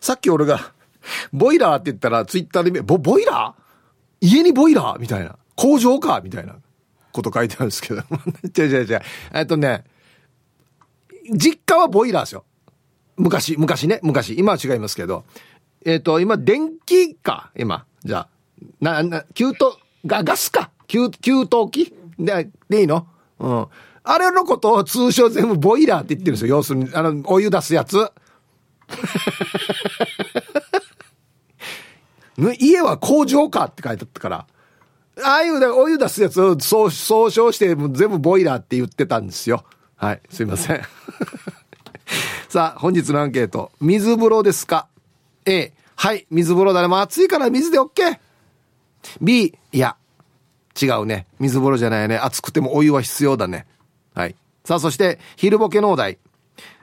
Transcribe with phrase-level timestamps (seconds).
[0.00, 0.72] さっき俺が、
[1.32, 4.26] ボイラーって言ったらツイッターでボ、ボイラー？
[4.26, 4.98] 家にボイラー？
[4.98, 5.36] みたいな。
[5.56, 6.20] 工場か？
[6.22, 6.56] みたいな
[7.12, 8.02] こと書いてあるんですけど。
[8.56, 9.02] 違う違う違う。
[9.32, 9.84] えっとね、
[11.32, 12.44] 実家はボイラーですよ。
[13.16, 14.38] 昔、昔ね、昔。
[14.38, 15.24] 今は違いますけど。
[15.84, 17.86] えっ、と、今、電気か、今。
[18.04, 18.28] じゃあ。
[18.80, 19.54] な、な、給湯、
[20.06, 20.70] ガ、ガスか？
[20.86, 21.94] 給、給湯器？
[22.18, 23.06] で、でいいの？
[23.38, 23.66] うん。
[24.02, 26.56] あれのことを通称全部ボイラーって言ってるんですよ。
[26.56, 28.10] 要するに、あの、お湯出すやつ。
[32.58, 34.46] 家は工場かって書いてあったから。
[35.22, 39.64] ああいうお湯出すやつを総総称して全部ボイラーって言ってたんですよ。
[39.96, 40.80] はい、すいません。
[42.48, 43.70] さあ、本日のアンケート。
[43.80, 44.88] 水風呂ですか
[45.44, 46.88] ?A、はい、水風呂だね。
[46.88, 48.18] もう暑いから水で OK。
[49.20, 49.96] B、いや、
[50.80, 51.26] 違うね。
[51.38, 52.16] 水風呂じゃないね。
[52.16, 53.66] 暑くてもお湯は必要だね。
[54.14, 54.34] はい。
[54.64, 56.18] さあ、そして、昼ボケのお題。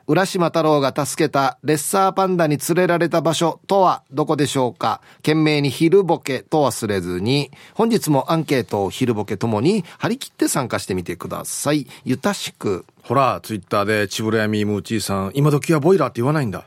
[0.10, 5.02] 浦島太郎が助けたレッサーパンダに連れられた場所とはどこでしょうか？
[5.18, 11.88] 懸命に昼ボケと忘れずに、本日もアンケートを昼ボケともに張り切って参加してみてください。
[12.06, 12.86] ゆたしく。
[13.04, 16.64] ほら、ツイッターでちぶらやみムーチーさん、今時はボイラーって言わないんだ。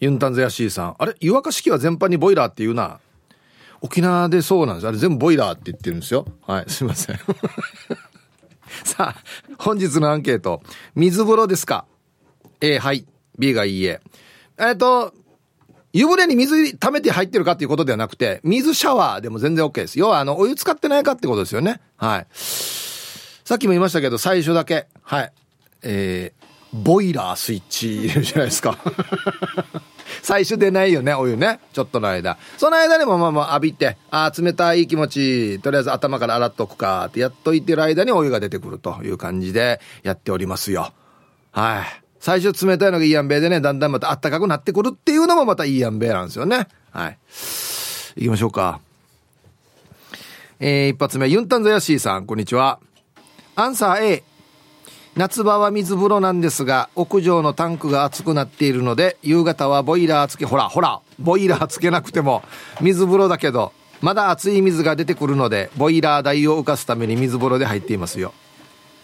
[0.00, 3.00] ユンタンゼヤシーさん、あれ湯沸かし器は全般にボイラーって言うな。
[3.82, 4.88] 沖縄でそうなんです。
[4.88, 6.24] あれ全部ボイラーって言ってるんですよ。
[6.46, 7.20] はい、すいません。
[8.82, 9.16] さあ、
[9.58, 10.62] 本日のアンケート。
[10.94, 11.84] 水風呂ですか？
[12.60, 13.06] A はい
[13.38, 14.00] B がいいえ
[14.58, 15.12] えっ、と
[15.92, 25.32] 湯船に水溜めて入ってるかっていうことではなくて水シャワーでも全然 OK です要はあのお湯使ってないかってことですよねはいさっきも言いましたけど最初だけはい
[25.82, 28.78] えー、ボイラースイッチ入れるじゃないですか
[30.22, 31.60] 最初出ないよね、お湯ね。
[31.72, 32.38] ちょっとの間。
[32.58, 40.92] その間にもまあまあ浴びて、ああ、冷たい気持ち、とりあえず頭から洗っとくかってやっといてる間にお湯が出てくるという感じでやっておりますよ。
[41.52, 42.05] はい。
[42.26, 46.66] 最初冷たいのがいいやんべでね、だんだんまた暖かくなってくるっていうのもまたいいやんべなんですよね。
[46.90, 47.18] はい。
[48.16, 48.80] 行きましょうか。
[50.58, 52.80] えー、一発目、ユンタンザヤシーさん、こんにちは。
[53.54, 54.24] アンサー A。
[55.14, 62.42] 夏場は水風呂なんですが、屋上のタンクが熱くなっているので、夕方はボイラーつけ、ほら、ほら、ボイラーつけなくても、
[62.80, 68.34] 水風呂だけど、まだ熱い水が出てくるので、ボイラー台を浮かすために水風呂で入っていますよ。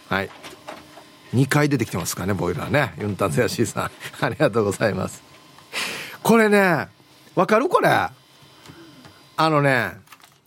[0.09, 0.31] はい。
[1.35, 2.95] 2回出てきてますかねボイラーね。
[3.01, 3.91] ユンタンセアシーさん。
[4.25, 5.23] ありがとうございます。
[6.23, 6.89] これね
[7.35, 7.89] わかるこれ？
[7.89, 8.13] あ
[9.49, 9.93] のね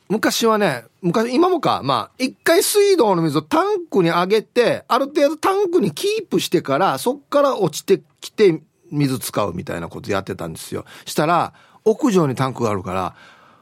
[0.07, 1.81] 昔はね昔今もか？
[1.83, 10.85] まあ一回水道の水をタンクに上げてある程度タンクにキープしてからそっから落ちてきて水使うみたいなことやってたんですよ。
[11.05, 11.53] したら
[11.83, 13.15] 屋上にタンクがあるから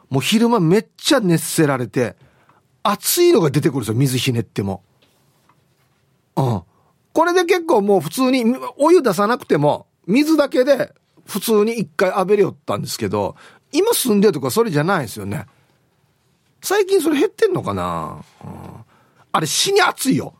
[0.09, 2.17] もう昼間めっちゃ熱せられて
[2.83, 4.83] 熱いのが出てくるんですよ水ひねっても。
[6.35, 6.61] うん。
[7.13, 8.43] これで結構もう普通に
[8.77, 10.93] お湯出さなくても水だけで
[11.25, 13.35] 普通に一回浴びれよったんですけど
[13.71, 15.45] 今住んでるとかそれじゃないですよね。
[16.61, 18.49] 最近それ減ってんのかな、うん、
[19.31, 20.33] あれ死に熱いよ。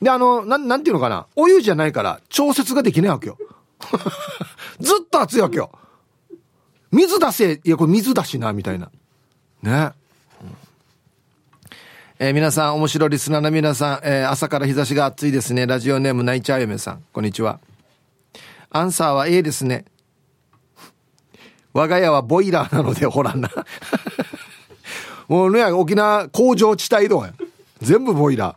[0.00, 1.26] であのなんなんていうのかな？
[1.34, 3.38] お湯じゃないから調節ができないわけよ。
[4.78, 5.72] ずっと熱いわけよ。
[6.92, 8.90] 水出せいやこれ水だしなみたいな。
[9.62, 9.92] ね。
[12.20, 15.68] えー、皆さん、面白リスナーの皆さん、えー、朝から日差しが暑いですね。
[15.68, 17.60] ラジオネーム、ナイチャーヨメさん、こんにちは。
[18.70, 19.84] アンサーは A ですね。
[21.72, 23.48] 我が家はボイラーなので、ほらな。
[25.28, 27.34] もうね、沖縄工場地帯どうや。
[27.80, 28.56] 全部ボイラー。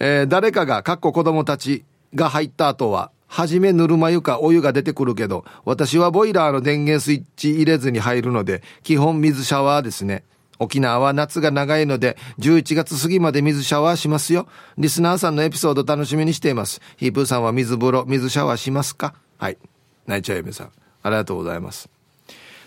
[0.00, 1.84] えー、誰かが、かっこ子供たち
[2.16, 10.24] が入った後は、はじめぬるま湯かお湯が出てくるけど、私はボイラーの電源スイッチ入れずに入るので、基本水シャワーですね。
[10.58, 14.48] 沖縄は夏が長いので、11月過ぎまで水シャワーしますよ。
[14.76, 16.80] リスナーさんのエピソード楽しみにしています。
[16.96, 19.14] ヒープーさんは水風呂、水シャワーしますか？
[19.38, 19.58] はい。
[20.06, 20.70] ナイチャーエメさん。
[21.02, 21.88] ありがとうございます。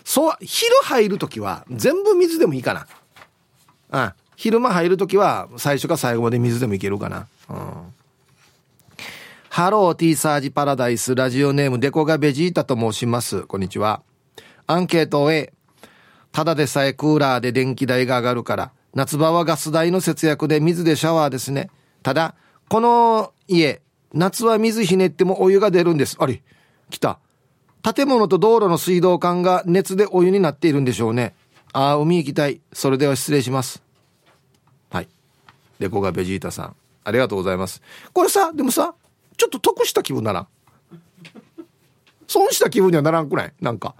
[0.04, 2.86] そう、昼入るときは全部水でもいいかな。
[3.90, 4.12] うん。
[4.36, 7.26] 昼間入るときは最初か最後まで水でもいけるかな。
[7.48, 7.94] うん。
[9.50, 13.42] ハローティーサージパラダイスラジオネームデコがベジータと申します。
[13.42, 14.02] こんにちは。
[14.66, 15.52] アンケート A。
[16.32, 21.70] ただでさえクーラーで電気代が上がるから、夏場はガス代の節約で水でシャワーですね。
[22.02, 22.34] ただ、
[22.68, 23.82] この家、
[24.12, 26.16] 夏は水ひねってもお湯が出るんです。
[26.18, 26.42] あり、
[26.90, 27.18] 来た。
[27.82, 31.34] 建物と道路の水道管が熱でお湯になっているんでしょうね。
[31.72, 32.60] ああ、海行きたい。
[32.72, 33.82] それでは失礼します。
[34.90, 35.08] はい。
[35.78, 36.76] レコがベジータさん。
[37.04, 37.82] ありがとうございます。
[38.12, 38.94] これさ、でもさ、
[39.36, 40.48] ちょっと得した気分ならん。
[42.28, 43.52] 損した気分にはならんくない？
[43.60, 43.94] なんか。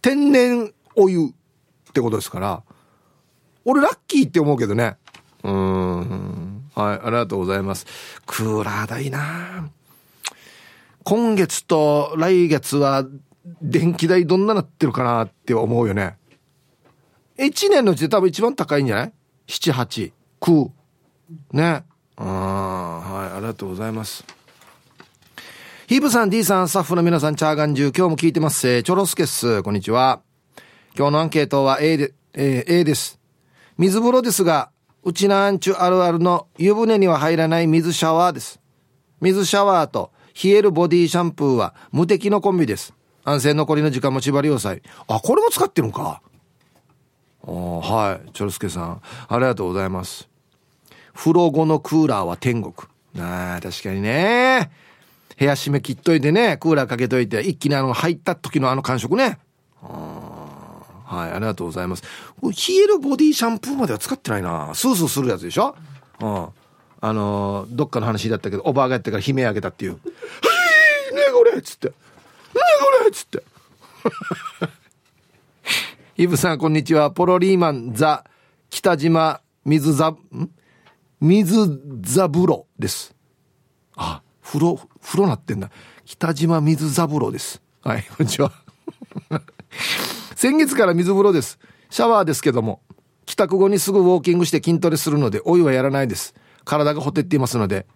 [0.00, 1.34] 天然お湯
[1.94, 2.62] ってことですから、
[3.64, 4.96] 俺ラッキーって思うけどね。
[5.44, 6.68] うん。
[6.74, 7.86] はい、ありがとうございます。
[8.26, 9.70] クーラー代な
[11.04, 13.06] 今月と来月は
[13.62, 16.16] 電気代どんななってるかなって思うよね。
[17.38, 19.12] 1年のうちで多分一番高いんじゃない
[19.46, 20.70] ?7、8、9。
[21.52, 21.84] ね。
[22.16, 24.24] あはい、ありがとうございます。
[25.86, 28.82] ヒープさん、D さん、スタッフの皆さん、チャーガンジュ今日も聞いてます。
[28.82, 29.62] チョロスケっす。
[29.62, 30.22] こんにちは。
[30.96, 33.18] 今日のアンケートは A で、えー、A です。
[33.78, 34.70] 水風呂ですが、
[35.02, 38.60] うちなんちゅあるあるの湯船には入らない水シャワーです。
[39.20, 42.94] 水シャワーと冷えるボディシャンプーは無敵のコンビです。
[43.24, 44.82] 安静残りの時間も縛り要塞。
[45.08, 46.22] あ、これも使ってるんか？
[47.42, 48.30] はい。
[48.30, 49.02] チョルスケさん。
[49.28, 50.28] ありがとうございます。
[51.12, 52.72] 風呂後のクーラーは天国。
[53.18, 54.70] ああ、確かにね。
[55.36, 59.40] 部屋閉め切っといてね、クーラーかけといて、一気にあの、入った時のあの感触ね。
[59.82, 60.23] うん
[61.04, 62.02] はい、ありがとうございます。
[62.42, 62.50] 冷
[62.82, 64.72] えるボディシャンプーまでは使ってないな。
[64.74, 65.76] スースーするやつでしょ？
[66.20, 66.48] うん。
[67.00, 69.92] あのー、どっかの話だったけど、おばあがやってから悲鳴あげたっていう。
[69.92, 71.88] はい、ねえこれっつって。
[71.88, 71.94] ね
[72.54, 73.42] えこれっつって。
[76.22, 77.10] イブさん、こんにちは。
[77.10, 78.24] ポロリーマン、ザ、
[78.70, 80.18] 北島、水ザ、ん？
[81.20, 83.14] 水ザブロです。
[83.96, 85.70] あ、風呂、風呂なってんだ。
[86.06, 87.60] 北島水ザブロです。
[87.82, 88.50] はい、こんにちは。
[90.44, 91.58] 先月から水風呂です。
[91.88, 92.82] シャワーですけども、
[93.24, 96.34] 帰宅後にすぐウォーキングして筋トレするので、お湯はやらないです。
[96.66, 97.86] 体がほてっていますので、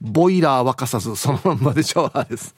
[0.00, 2.56] ボイラー沸かさず、そのまんまで シャワーです。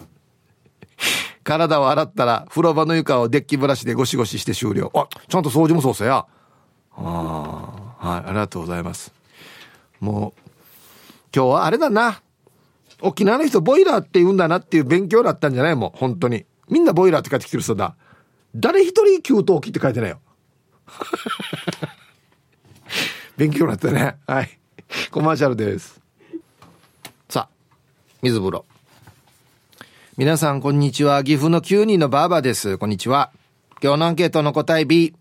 [1.43, 4.91] 体を洗ったら、風呂場の床をデッキブラシでゴシゴシして終了。
[4.95, 6.25] あ、ちゃんと掃除もそうさや。
[6.97, 9.13] ああ、はい、ありがとうございます。
[10.01, 10.41] もう、
[11.37, 12.23] 今日はあれだな。
[13.03, 15.77] 沖縄の人ボイラーって言うんだなっていう勉強だったんじゃない？
[15.77, 16.47] もう、本当に。
[16.71, 17.95] みんなボイラーって書いてきてる人だ。
[18.57, 20.21] 誰一人給湯器って書いてないよ。
[23.37, 24.17] 勉強になったね。
[24.27, 24.59] はい。
[25.11, 26.01] コマーシャルです。
[27.29, 27.55] さあ、
[28.23, 28.65] 水風呂。
[30.17, 31.25] 皆さん、こんにちは。
[31.25, 32.79] 岐阜の9人のバーバです。
[32.79, 33.33] こんにちは。
[33.83, 35.17] 今日のアンケートの答え B。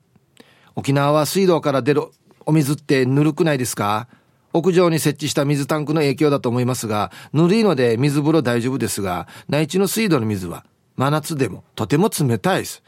[0.75, 2.03] 沖縄は水道から出る
[2.45, 4.07] お水ってぬるくないですか？
[4.53, 10.63] 屋上に設置した水タンクの影響だと思いますが、ぬるいので水風呂大丈夫ですが、内地の水道の水は
[10.97, 12.82] 真夏でもとても冷たいです。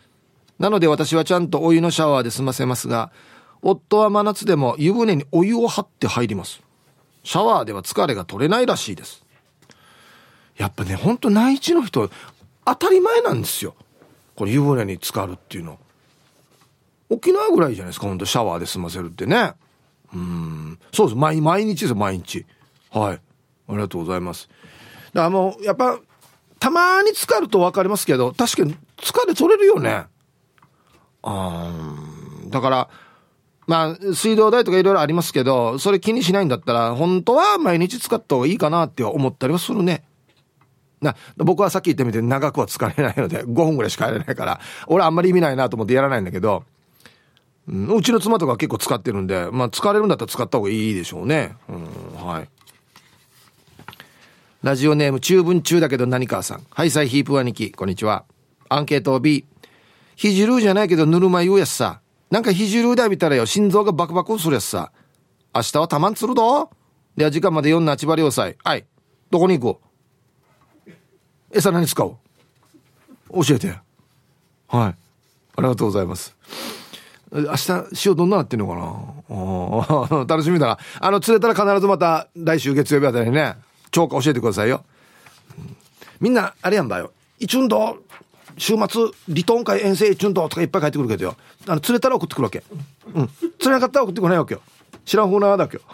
[0.60, 3.12] なので私はちゃんとお湯のシャワーで済ませますが、
[3.62, 6.62] 夫は真夏でも湯船にお湯を張って入ります。
[7.24, 9.26] シャワーでは疲れが取れないらしいです。
[10.58, 12.10] やっぱね、ほんと内地の人、
[12.66, 13.76] 当たり前なんですよ。
[14.36, 15.80] これ湯船に浸かるっていうの。
[17.10, 19.54] 沖縄ぐらいじゃないですか、ほんとシャワーで済ませるってね。
[20.14, 20.80] うん。
[20.94, 21.18] そうです。
[21.18, 22.46] 毎日ですよ、毎日。
[22.92, 23.16] はい。
[23.16, 24.48] ありがとうございます。
[25.14, 26.00] だからもう、やっぱ、
[26.60, 30.06] たまに浸かると分かりますけど、確かに疲れ取れるよね。
[31.26, 31.72] あ
[32.50, 32.90] だから、
[33.68, 40.04] まあ、水道代とかいろいろありますけど、それ気にしないんだったら、本当は毎日使った方がいいかなって思ったりはするね。
[41.02, 46.64] な、僕はさっき言ったみたいに長くは使えないので、5分ぐらいしかやれないから、俺あんまり意味ないなと思ってやらないんだけど、
[47.68, 51.56] うん、うちの妻とか結構使ってるんで、まあ疲れるんだったら使った方がいいでしょうね。
[51.68, 52.50] うん、はい。
[54.62, 56.66] ラジオネーム、中文中だけど何かさん。
[56.70, 58.26] ハイサイヒープ兄貴、こんにちは。
[58.70, 59.46] アンケート B。
[60.16, 62.02] ひじるじゃないけどぬるま湯やしさ。
[62.32, 64.92] なんかひじるで浴びたらよ、心臓がバクバクするやつさ。
[65.54, 66.70] 明日はたまんつるど
[67.16, 68.58] では時間まで4なちばりをさい。
[68.64, 68.86] はい。
[69.30, 69.80] どこに行く
[71.52, 72.18] 餌何使お
[73.30, 73.46] う？
[73.46, 73.68] 教えて。
[73.68, 73.80] はい。
[74.78, 74.96] あ
[75.58, 76.36] りがとうございます。
[77.32, 78.76] 明日、塩どんななってんのか
[79.30, 80.26] な？
[80.26, 80.78] 楽しみだな。
[81.00, 83.56] あの、釣れたら必ずまた来週月曜日あたりにね、
[83.92, 84.84] 超過教えてくださいよ。
[86.20, 87.12] みんな、あれやんだよ。
[87.40, 87.98] 一運動、
[88.58, 91.36] 週末、離島会遠征一運動とかいっぱい帰ってくるけどよ。
[91.68, 92.64] あの、釣れたら送ってくるわけ。
[93.14, 93.28] うん。
[93.28, 94.62] 釣れなかったら送ってこないわけよ。
[95.04, 95.84] 知らんふうなだけよ。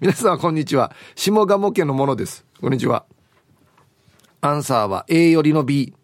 [0.00, 0.94] 皆さんこんにちは。
[1.14, 2.44] 下鴨家のものです。
[2.60, 3.04] こんにちは。
[4.40, 5.94] アンサーは A よりの B。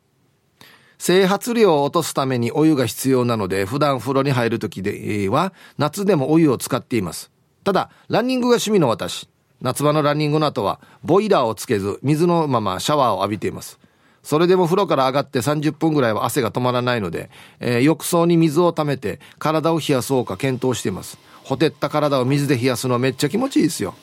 [0.99, 7.31] 整髪量を落とすためにお湯が必要なので、普段風呂に入る時では、夏でもお湯を使っています。
[7.65, 9.29] ただ、ランニングが趣味の私。
[9.61, 13.79] 夏場のランニングの後は、ボイラーをつけず、水のままシャワーを浴びています。
[14.23, 21.19] それでも風呂から上がって30分ぐらいは汗が止まらないので、えー、浴槽に水を溜めて体を冷やそうか検討しています。
[21.45, 23.95] ほてった体を水で冷やすのめっちゃ気持ちいいですよ。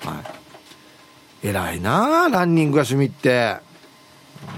[0.00, 0.40] はい。
[1.42, 3.56] 偉いなあランニングが趣味って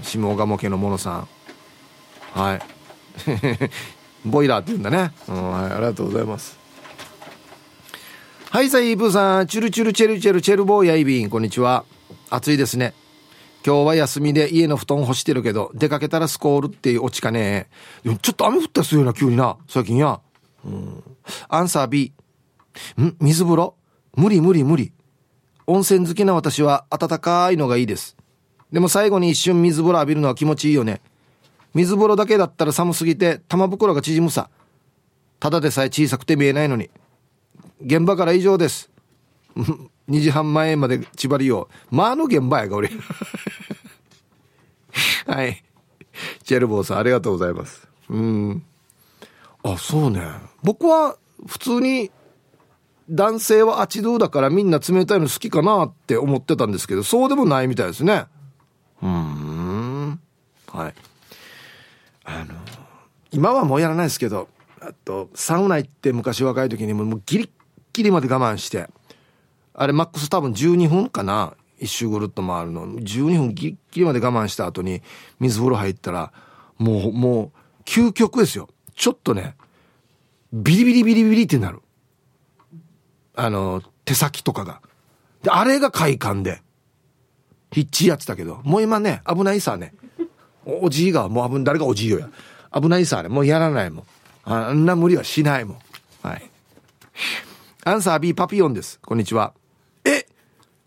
[0.02, 1.28] 下鴨家のものさん
[2.32, 2.60] はい
[4.28, 6.58] ボイラーって言うんだね、うん、はい、ありがとうございます
[8.52, 9.46] はいさイーブーさん。
[9.46, 11.86] チュルチュルチェルチェルチェルボーイヤイビンこんにちは。
[12.28, 12.92] 暑いですね。
[13.66, 17.70] 今日は休みで家の布団干してるけど出かけたらスコールっていうオチかね。
[18.04, 19.56] ちょっと雨降ったりするよな急にな。
[19.68, 20.20] 最近や。
[20.66, 21.02] うん。
[21.48, 22.12] アンサー B
[23.00, 23.16] ん？
[23.20, 23.74] 水風呂？
[24.16, 24.92] 無理無理無理。
[25.66, 28.18] 温泉好きな私は温かいのがいいです。
[28.70, 31.00] でも最後に一瞬水風呂浴びるのは気持ちいいよね。
[31.72, 34.50] 水風呂だけだったら寒すぎて玉袋が縮むさ。
[35.40, 36.90] ただでさえ小さくて見えないのに。
[37.84, 38.90] 現場から以上です。
[40.08, 41.94] 2時半前まで縛りよう。
[41.94, 42.90] まあの現場やが俺。
[45.26, 45.62] はい。
[46.44, 47.88] チェルボーさんありがとうございます。
[48.08, 48.62] うん。
[49.62, 50.22] あ、そうね。
[50.62, 52.10] 僕は普通に
[53.08, 58.26] 男性はあちどうだからみんな冷たいの好きかなって思ってたんですけど、そうでもないみたいですね。
[59.02, 60.20] うん。
[60.68, 60.94] はい。
[62.24, 62.54] あの、
[63.30, 64.48] 今はもうやらないですけど、
[64.80, 67.50] あと、サウナ行って昔若い時にももうギリッ
[67.92, 68.88] ギリまで我慢して、
[69.74, 71.54] あれマックス多分12分かな。
[71.78, 72.86] 一周ぐるっと回るの。
[72.86, 75.02] 12分ギリッギリまで我慢した後に
[75.40, 76.32] 水風呂入ったら、
[76.78, 78.68] もう、もう、究極ですよ。
[78.94, 79.56] ちょっとね、
[80.52, 81.80] ビリビリビリビリってなる。
[83.34, 84.80] あの、手先とかが。
[85.42, 86.62] で、あれが快感で。
[87.72, 89.94] ヒッチやってたけど、もう今ね、危ないさね。
[90.64, 92.28] おじいが、もう危誰がおじいよや。
[92.72, 93.28] 危ないさね。
[93.28, 94.04] もうやらないもん。
[94.44, 95.78] あんな無理はしないもん。
[96.22, 96.50] はい。
[97.84, 99.00] アンサー B パピヨンです。
[99.00, 99.54] こんにちは。
[100.04, 100.24] え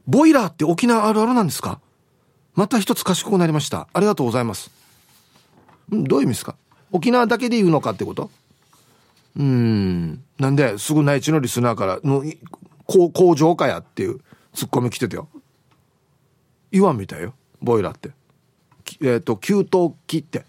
[0.08, 1.82] ボイラーって沖縄あるあるなんですか？
[2.54, 3.90] また一つ賢くなりました。
[3.92, 4.72] ありがとうございます。
[5.94, 6.56] んどういう意味ですか？
[6.94, 8.32] 沖縄だけで言うのかってこと？
[9.36, 10.24] うん。
[10.40, 12.24] なんで、すぐ内地のリスナーからの、
[12.88, 14.22] 工場かやっていう
[14.54, 15.28] ツッコミ来てたよ。
[16.72, 17.34] 言わんみたいよ。
[17.62, 18.12] ボイラーって。
[19.02, 19.66] えっ、ー、と、給湯
[20.08, 20.46] 器って。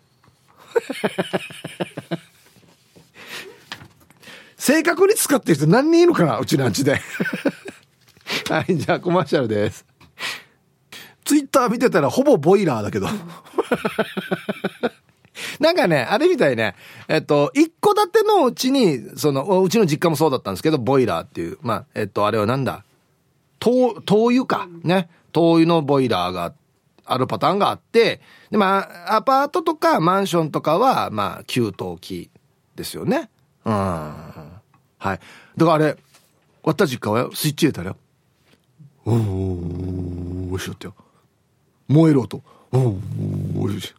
[4.66, 6.98] 正確に使ってる人何人いるかなうちのあっちで。
[8.50, 9.86] はい、じゃあコマーシャルです。
[11.24, 13.06] ツイッター見てたらほぼボイラーだけど。
[15.60, 16.74] なんかね、あれみたいね、
[17.06, 22.82] えっと、一戸建てのうちに、その、うちの実家もそうだったんですけど、ボイラーっていう、まあ、えっと、あれはなんだ、
[23.60, 24.66] 灯、灯油か。
[24.82, 25.08] ね。
[25.30, 26.52] 灯油のボイラーが
[27.04, 28.20] あるパターンがあって、
[28.50, 32.30] で、まあ、アパートとかマンションとかは、まあ、給湯器
[32.74, 33.30] ですよね。
[33.64, 34.55] うん。
[34.98, 35.20] はい。
[35.56, 35.96] だからあれ、
[36.62, 37.96] 私実家はスイッチ入れたらよ。
[39.04, 40.94] おー、おいしょってよ。
[41.88, 42.42] 燃える音。
[42.72, 43.96] おー、おいしょ。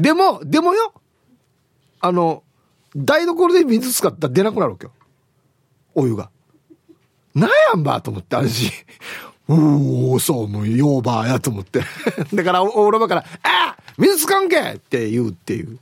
[0.00, 0.94] でも、でもよ、
[2.00, 2.42] あの、
[2.96, 4.92] 台所で水使ったら出なくなるわけよ。
[5.94, 6.30] お湯が。
[7.34, 8.70] なんやんばと思って、安心。
[9.48, 11.82] うおそう、もう、ようばやと思って。
[12.32, 15.78] だから、お風呂場から、あ水使うんけって言うっていう。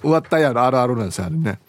[0.00, 1.60] 終わったやろ、あるあるなんですよ、あれね。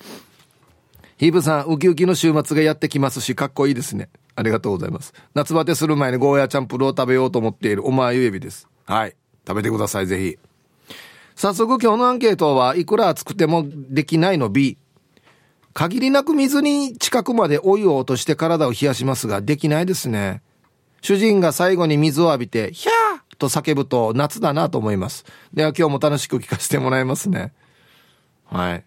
[1.17, 4.10] ヒープさん、ウキウキの週末がやってきますし、かっこいいですね。
[4.36, 5.13] ありがとうございます。
[5.34, 8.67] 夏バテする前にゴーヤチャンプルを食べようと思っているおまゆえびです。
[8.86, 9.15] はい。
[9.48, 10.38] 食べてください、ぜひ。
[11.36, 14.77] 早速今日のアンケートはいくら熱くてもできないの B。
[15.74, 20.41] 限りなく水に近くまでお湯を落として体を冷やしますが、できないですね。
[21.01, 25.25] 主人が最後に水を浴びて、ひゃーと叫ぶと夏だなと思います。
[25.54, 27.54] では今日も楽しく聞かせてもらいますね。
[28.46, 28.84] はい。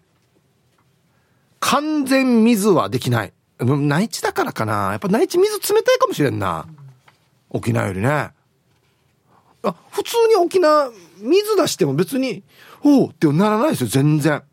[1.59, 3.33] 完全水はできない。
[3.59, 4.91] 内地だからかな。
[4.91, 6.67] やっぱ内地水冷たいかもしれんな。
[7.49, 8.07] 沖縄よりね。
[9.63, 12.43] あ、普通に沖縄、水出しても別に、
[12.83, 14.43] おうってならないですよ、全然。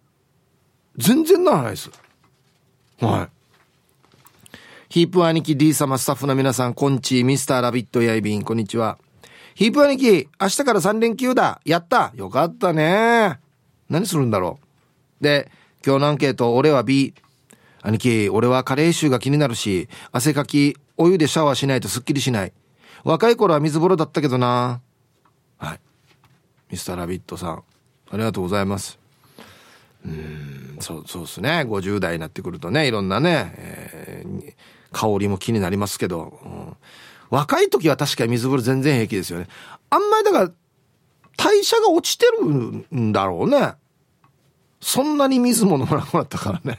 [0.96, 1.90] 全然ならないです。
[3.00, 3.36] はい。
[4.88, 8.98] ヒープ兄貴 D 様スタッフの皆さん、こんちミスターラビットやいびん、こんにちは。
[9.56, 11.62] ヒープ兄貴、明日から3連休だ。
[11.64, 13.40] やったよかったね。
[13.88, 14.58] 何するんだろ
[15.20, 15.24] う。
[15.24, 15.50] で、
[15.82, 17.14] 今日のアンケート、俺は B。
[17.80, 22.52] 兄貴、俺は加齢臭が気になるし、汗かき、お湯でシャワーしないとすっきりしない。
[23.02, 24.82] 若い頃は水風呂だったけどな。
[25.56, 25.80] はい。
[26.70, 27.62] ミスターラビットさん、
[28.10, 28.98] ありがとうございます。
[30.04, 31.64] うん、そう、そうですね。
[31.66, 34.54] 50代になってくるとね、いろんなね、えー、
[34.92, 36.76] 香りも気になりますけど、うん、
[37.30, 39.48] 若い時は確かに水風呂全然平気ですよね。
[39.90, 40.50] あんまりだから、
[41.36, 42.44] 代謝が落ちてる
[42.96, 43.74] んだろうね。
[44.80, 46.78] そんなに水も飲まなくなったからね。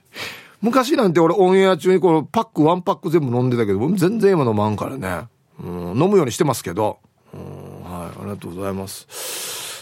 [0.60, 5.28] 昔なんて俺オンエア中にこのパックワンパック全部飲んでたけど、全然今飲まんからね。
[5.62, 6.98] うん、飲むようにしてますけど。
[7.32, 9.06] うん、はい、ありがとうございます。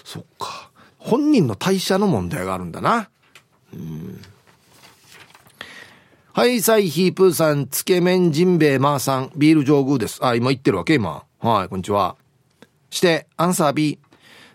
[0.05, 0.71] そっか。
[0.99, 3.09] 本人の代謝の問題があるんだな。
[3.73, 4.21] うん。
[6.37, 10.23] はい、サイヒープーさん、つけ麺ジンベエマーさん、ビール上宮です。
[10.23, 11.25] あ、今言ってるわけ今。
[11.41, 12.17] はい、こんにちは。
[12.91, 13.99] して、アンサー B。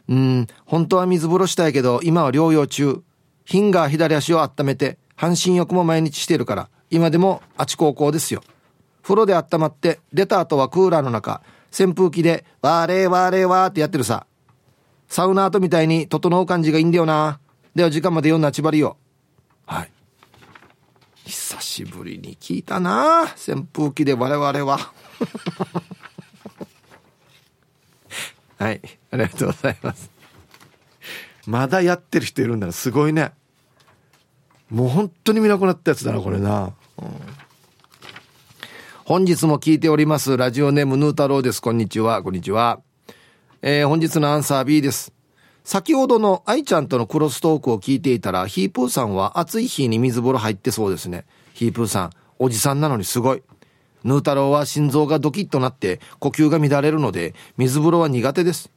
[0.07, 3.01] うん、本当は水風呂したいけど、今は療養中。
[3.45, 8.43] ヒンガー左足を温めて、半身浴も毎日してるから、今でもあち高校ですよ。
[9.01, 11.41] 風呂で温まって、出た後はクーラーの中、
[11.73, 14.27] 扇風機で、わーれーわーれーわーってやってるさ。
[15.07, 17.39] サウナ後みたいに整う感じがいいんだよな。
[17.73, 18.97] では時間まで読んだちばりよ。
[19.65, 19.91] はい。
[21.31, 24.77] 久しぶりに聞いたな扇風機で我々は。
[28.59, 30.11] はいありがとうございます。
[31.47, 33.31] まだやってる人いるんだらすごいね。
[34.69, 37.07] もう本当に見なくなったやつだなこれな、うん、
[39.05, 41.61] 本日も聞いておりますラジオネームヌー太郎です。
[41.61, 42.81] こんにちはこんにちは。
[43.61, 45.13] えー、本日のアンサー B です。
[45.63, 51.25] 先ほどの愛ちゃんとのクロストークを聞いていたら、ヒープーさんは暑い日に水風呂入ってそうですね。
[51.53, 53.43] ヒープーさん、おじさんなのにすごい。
[54.03, 58.71] ヌー太郎は心臓がドキッとなって呼吸が乱れるので、水風呂は苦手です。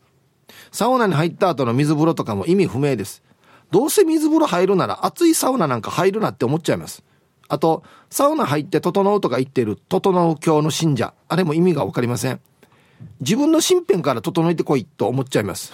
[0.72, 3.22] サウナに入った後の水風呂とかも意味不明です。
[3.70, 7.02] どうせ水風呂入るなら熱いサウナなんか入るなって思っちゃいます。
[7.48, 12.40] あと、サウナ入って整うとか言ってる整う教の信者、あれも意味がわかりません。
[13.20, 15.72] 自分の身辺から整えてこいと思っちゃいます。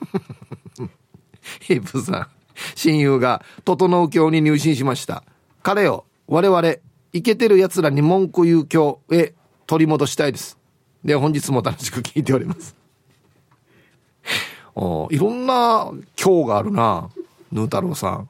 [1.60, 2.26] ヒープさん、
[2.74, 5.24] 親友が整う教に入信しました。
[5.62, 6.74] 彼を我々、
[7.12, 9.34] イケてる奴らに文句言う教へ
[9.66, 10.58] 取り戻したいです。
[11.04, 12.76] で、本日も楽しく聞いております。
[14.74, 17.10] おいろんな教があるな。
[17.50, 18.28] ヌー太郎さん。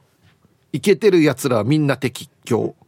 [0.72, 2.74] イケてる奴らはみんな敵教。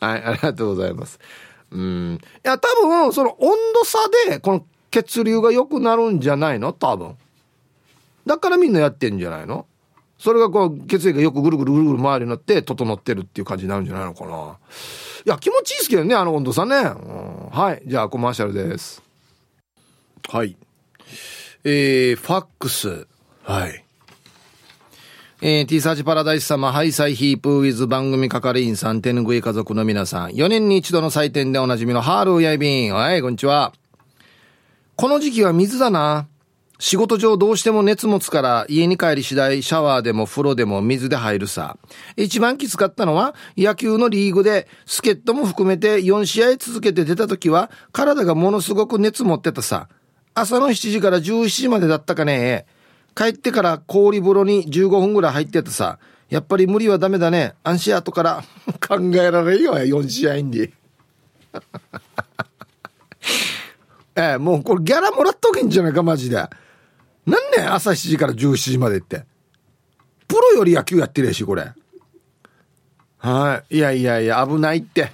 [0.00, 1.18] はい、ありがとうございます。
[1.70, 2.14] うん。
[2.14, 6.72] いや、多分、その温度差で、この血流が良くなるんじゃないの？
[6.72, 7.16] 多分。
[8.26, 9.66] だからみんなやってんじゃないの？
[10.18, 14.58] それがこう、血液がよくぐるぐるぐるぐる回りになって整ってるっていう感じになるんじゃないのかな。
[15.24, 16.76] いや、気持ちいいですけどね、あの温度差ね。
[16.76, 17.82] うん、はい。
[17.86, 19.00] じゃあ、コマーシャルです。
[20.28, 20.56] はい。
[21.62, 23.06] えー、ファックス。
[23.44, 23.84] はい。
[25.40, 32.94] えー、T サーチパラダイス様、ハイサイヒープウィズ番組係員さん、手ぬぐい家族の皆さん、4年に一度の祭典でおなじみのハールーヤイビン。
[32.94, 33.72] はい、こんにちは。
[35.00, 36.26] この時期は水だな。
[36.80, 41.78] 仕事上どうしても熱持つから家に帰り次第シャワーでも風呂でも水で入るさ。
[42.16, 49.88] 一番きつかったのは野球のリーグで助っ人も含めて4試合続けて出た時は体がものすごく熱持ってたさ。
[50.34, 52.66] 朝の7時から17時までだったかね。
[53.14, 56.00] 帰ってから氷風呂に15分ぐらい入ってたさ。
[56.28, 57.54] やっぱり無理はダメだね。
[57.62, 58.42] 安心後から
[58.84, 60.72] 考えられんよ、4試合に。
[64.18, 66.36] ええ、もうこれギャラもらっとけんじゃないか、マジで。
[66.36, 66.50] なん
[67.56, 69.24] ね朝7時から17時までって。
[70.26, 71.72] プロより野球やってるやし、これ。
[73.18, 73.76] はい。
[73.76, 75.12] いやいやいや、危ないって。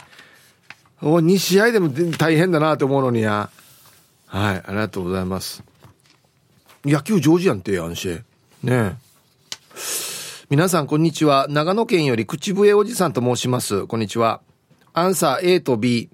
[1.02, 3.50] お2試合でも大変だなと思うのにや。
[4.26, 4.62] はい。
[4.64, 5.62] ありがとうございます。
[6.82, 8.24] 野球上手やんて、安心。
[8.62, 8.94] ねえ。
[10.48, 11.46] 皆さん、こんにちは。
[11.50, 13.86] 長野県より口笛おじさんと申します。
[13.86, 14.40] こんにちは。
[14.94, 16.08] アンサー A と B。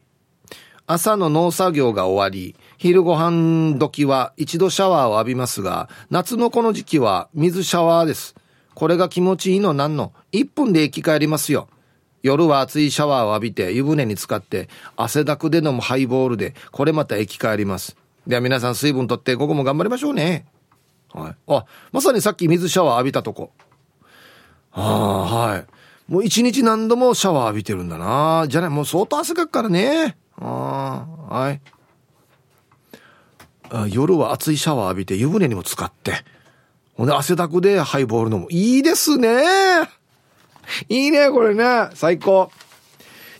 [0.86, 8.34] 朝の農作業が終わり、昼ご飯時は一度シャワーを浴びますが、夏のこの時期は水シャワーです。
[8.72, 11.68] これが気持ちいいのなんの？1分で生き返りますよ。
[12.22, 17.98] 夜は熱いシャワーを浴びて湯船に浸かって汗だくで飲むハイボールでこれまた生き返ります。
[18.26, 20.46] では皆さん水分とって午後も頑張りましょうね。
[21.12, 21.36] はい。
[21.48, 23.50] あ、まさにさっき水シャワー浴びたとこ。
[24.72, 25.18] ああ、
[25.50, 25.66] はい。
[26.08, 28.46] もう一日何度もシャワー浴びてるんだな。
[28.48, 30.16] じゃない、もう相当汗かくからね。
[30.38, 31.60] ああ、はい。
[33.88, 36.24] 夜は熱いシャワー浴びて湯船にも使って、
[36.94, 38.46] ほんで汗だくでハイボール飲む。
[38.50, 39.42] いいですね。
[40.88, 41.88] いいね、これね。
[41.94, 42.50] 最高。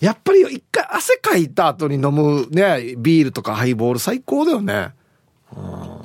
[0.01, 4.91] やっぱり一回汗かいた後に飲むね、ビールとかハイボール最高だよね。
[5.57, 6.01] うん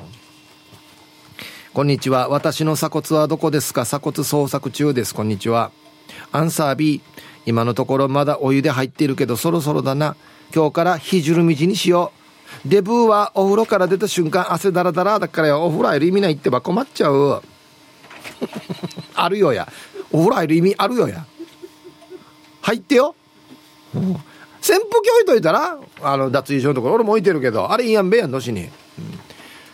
[1.73, 2.29] こんにちは。
[2.29, 3.83] 私の鎖骨はどこですか？
[3.83, 5.13] 鎖骨捜索中です。
[5.13, 5.71] こんにちは。
[6.31, 7.01] アンサー B。
[7.45, 10.15] 今のところまだお湯で入っているけどそろそろだな。
[10.55, 12.24] 今日からひじるみじにしよう。
[12.65, 15.65] デブーはお風呂から出た瞬間汗だらだらだからよ。
[15.65, 17.41] お風呂入る意味ないってば困っちゃう。
[19.15, 19.67] あるよや。
[20.11, 21.25] お風呂入る意味あるよや。
[22.65, 23.15] 入ってよ、
[23.93, 24.19] うん、扇
[24.59, 28.71] 風機置いといたらあの脱衣所のところ俺も置いてるけどあれいいやんべえやんのしに、うん、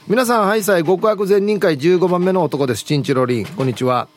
[0.09, 2.83] 皆さんハイサイ極悪善人会15番目の男です。
[2.83, 3.45] チンチロリン。
[3.45, 4.09] こんにちは。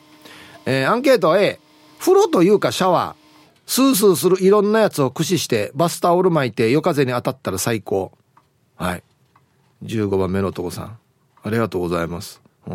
[0.67, 1.61] えー、アンケート A
[2.01, 3.25] 風呂というかシャワー。
[3.67, 8.11] スースーするいろんなやつを駆使してバスタオル巻いて夜風に当たったら最高。
[8.77, 9.03] はい。
[9.85, 10.99] 15番目の男さん。
[11.43, 12.41] ありがとうございます。
[12.67, 12.75] う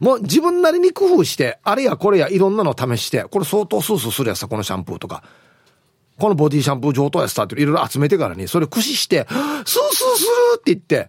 [0.00, 5.22] もう自分なりに工夫して、あれやこれやいろんなの試して、これ相当スースーするやつさ、このシャンプーとか。
[6.18, 11.08] このボディシャンプー上等やつさっていろいろ集めてからに、それ駆使して、スースーするって言って、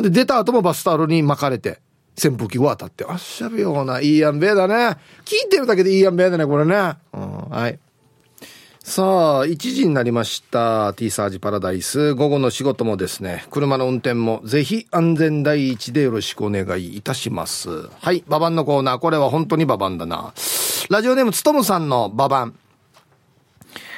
[0.00, 1.80] で、出た後もバスタオルに巻かれて、
[2.16, 4.96] 扇風機が当たって、あっしゃるような、いいやんべえだね。
[5.24, 6.94] 聞いてるだけでいいやんべえだね、これね。
[7.12, 7.78] うん、はい。
[8.84, 10.92] さあ、1時になりました。
[10.94, 12.14] T サージパラダイス。
[12.14, 17.88] 午後の仕事もですね、車の運転もぜひ安全第一でよろしくお願いいたします。
[18.00, 18.98] はい、ババンのコーナー。
[18.98, 20.34] これは本当にババンだな。
[20.90, 22.58] ラジオネームつとむさんのババン。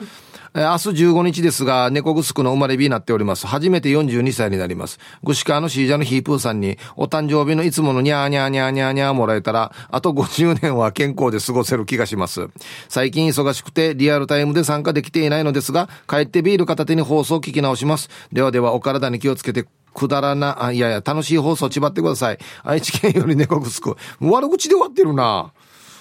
[0.54, 3.46] 明日15日ですが、猫グスクの生まれ日になっております。
[3.46, 4.98] 初めて42歳になります。
[5.22, 12.50] グシカーのシージャのヒープーさんに、お誕生日のいつものニャーニャーニャーニャーニャーもらえたら、あと50年は健康で過ごせる気がします。
[12.90, 18.10] 最近忙しくて、リアルタイムで参加できていないのですが、帰ってビール片手に放送を聞き直します。
[18.30, 22.38] ではでは、お体に気をつけてくだらな、あ、いやいや、楽しい放送ちばってください。
[22.62, 23.96] 愛知県より猫ぐすく。
[24.20, 25.50] 悪口で終わってるな。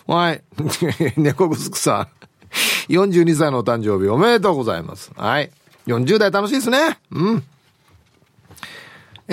[0.08, 0.44] はい。
[1.16, 2.31] 猫ぐすくさん。
[2.90, 5.12] 42歳のお誕生日おめでとうございます。
[5.16, 5.52] はい。
[5.88, 7.00] 40代楽しいですね。
[7.12, 7.44] うん。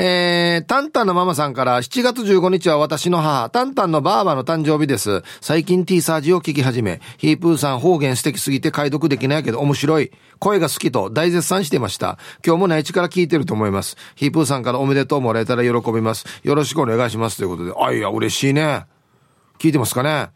[0.00, 5.24] えー、タンタンのママさんから7月15日は私の母、タンタンのバーバの誕生日です。
[5.40, 10.12] 最近 T サージを聞き始め、ヒープーさん方言素敵すぎて解読できないけど面白い。
[10.38, 12.16] 声が好きと大絶賛してました。
[12.46, 13.96] 今日も内地から聞いてると思います。
[14.14, 16.26] ヒープーさんからおめでとうもらえたら喜びます。
[16.44, 17.38] よろしくお願いします。
[17.38, 17.72] ということで。
[17.76, 18.86] あ、いや、嬉しいね。
[19.58, 20.28] 聞いてますかね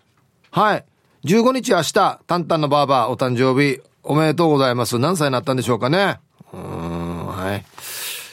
[0.50, 0.84] はい。
[1.24, 1.92] 15日明日、
[2.26, 4.98] タンタンのバーバーお誕生日おめでとうございます。
[4.98, 6.18] 何歳になったんでしょうかね
[6.52, 7.64] うん、はい。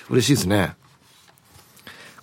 [0.09, 0.75] 嬉しいですね。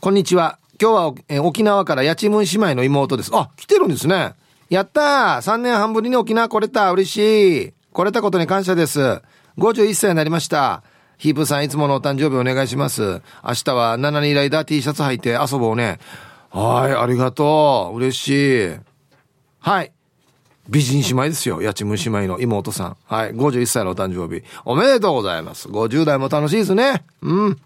[0.01, 0.59] こんにちは。
[0.81, 3.31] 今日は、え沖縄から八千文姉妹の妹です。
[3.33, 4.35] あ、来てるんですね。
[4.69, 9.23] やったー !3 年半ぶりに沖縄来れた嬉しい来れたことに感謝です。
[9.59, 10.83] 51歳になりました。
[11.17, 13.23] ヒープさんいつものお誕生日お願いします。
[13.45, 16.01] 明日は7人ライダー T シャツ履いて遊ぼうね。
[16.51, 17.97] はい、ありがとう。
[17.97, 18.77] 嬉しい。
[19.61, 19.93] はい。
[20.69, 21.63] 美人姉妹ですよ。
[21.63, 22.97] 八千虫姉妹の妹さん。
[23.07, 23.35] はい。
[23.35, 24.43] 51歳のお誕生日。
[24.65, 25.69] おめでとうございます。
[25.69, 27.05] 50代も楽しいですね。
[27.23, 27.59] うん。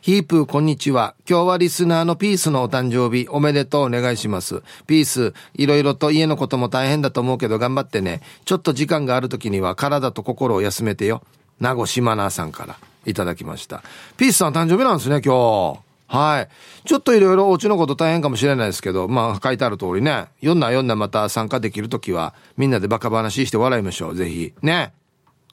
[0.00, 1.14] ヒープー、こんにちは。
[1.28, 4.62] 今日はリスナーのピースのお誕生日、おめでとうお願いします。
[4.86, 8.22] ピース、いろいろと家のことも大変だと思うけど頑張ってね。
[8.46, 11.22] ちょっと時間がある時には体と心を休めてよ。
[11.60, 13.82] 名護島ナーさんからいただきました。
[14.16, 15.89] ピースさん誕生日なんですね、今日。
[16.10, 16.48] はい。
[16.88, 24.14] ちょっといろいろお家のこと大変かもしれないですけど、まあ書いてある通りね、読んだ読んだまた参加できるときは、みんなでバカ話して笑いましょう。
[24.16, 24.52] ぜひ。
[24.60, 24.92] ね。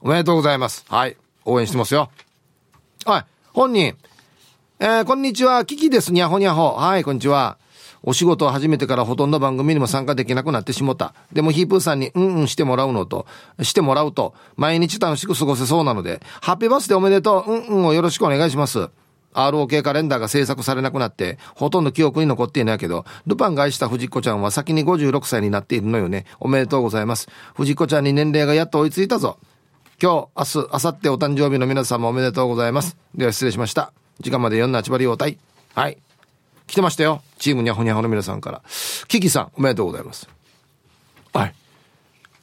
[0.01, 0.83] おめでとうございます。
[0.89, 1.15] はい。
[1.45, 2.09] 応援してますよ。
[3.05, 3.25] はい。
[3.53, 3.95] 本人。
[4.79, 5.63] えー、こんにちは。
[5.63, 6.11] キキです。
[6.11, 6.71] にゃほにゃほ。
[6.71, 7.59] はい、こんにちは。
[8.01, 11.13] お仕事を始めてからほとんど番組にも参加できなくなってしもた。
[11.33, 13.27] でもヒープーさんにうんうんしてもらうのと、
[13.61, 17.51] してもらうと、毎日楽しく過ごせそうなので、ハッピーバースデーおめでとう。
[17.51, 18.89] うんうんをよろしくお願いします。
[19.33, 26.25] ROK カレンダーが制作されなくなって、ほとんど記憶に残っていないけど、ルパンが愛した藤子ちゃんは先に56歳になっているのよね。
[26.39, 27.27] おめでとうございます。
[27.55, 29.37] 藤子ちゃんに年齢がやっと追いついたぞ。
[30.01, 32.97] 今日、明日、明後日お誕生日の皆様おめでとうございます。
[33.15, 33.93] では失礼しました。
[34.19, 35.37] 時間まで4なちばり応対。
[35.73, 35.97] はい。
[36.67, 37.21] 来てましたよ。
[37.39, 38.61] チームにゃほにゃほの皆さんから。
[39.07, 40.27] キキさん、おめでとうございます。
[41.33, 41.55] はい。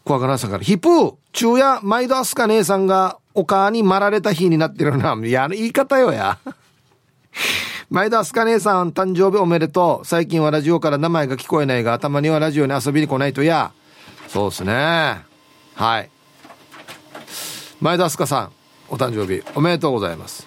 [0.04, 5.14] 小赤さんから、ヒップー、昼夜、毎度アスカ姉さんが、お母にまられた日になってるな。
[5.14, 6.38] いや、言い方よや。
[7.90, 10.06] 前田明日香姉さん誕生日おめでとう。
[10.06, 13.72] 最近はラジオから名前が聞こえないが、たまにはラジオに遊びに来ないとや。
[14.28, 15.18] そうですね。
[15.74, 16.10] はい。
[17.80, 18.52] 前田明日香さん、
[18.88, 20.46] お誕生日おめでとうございます。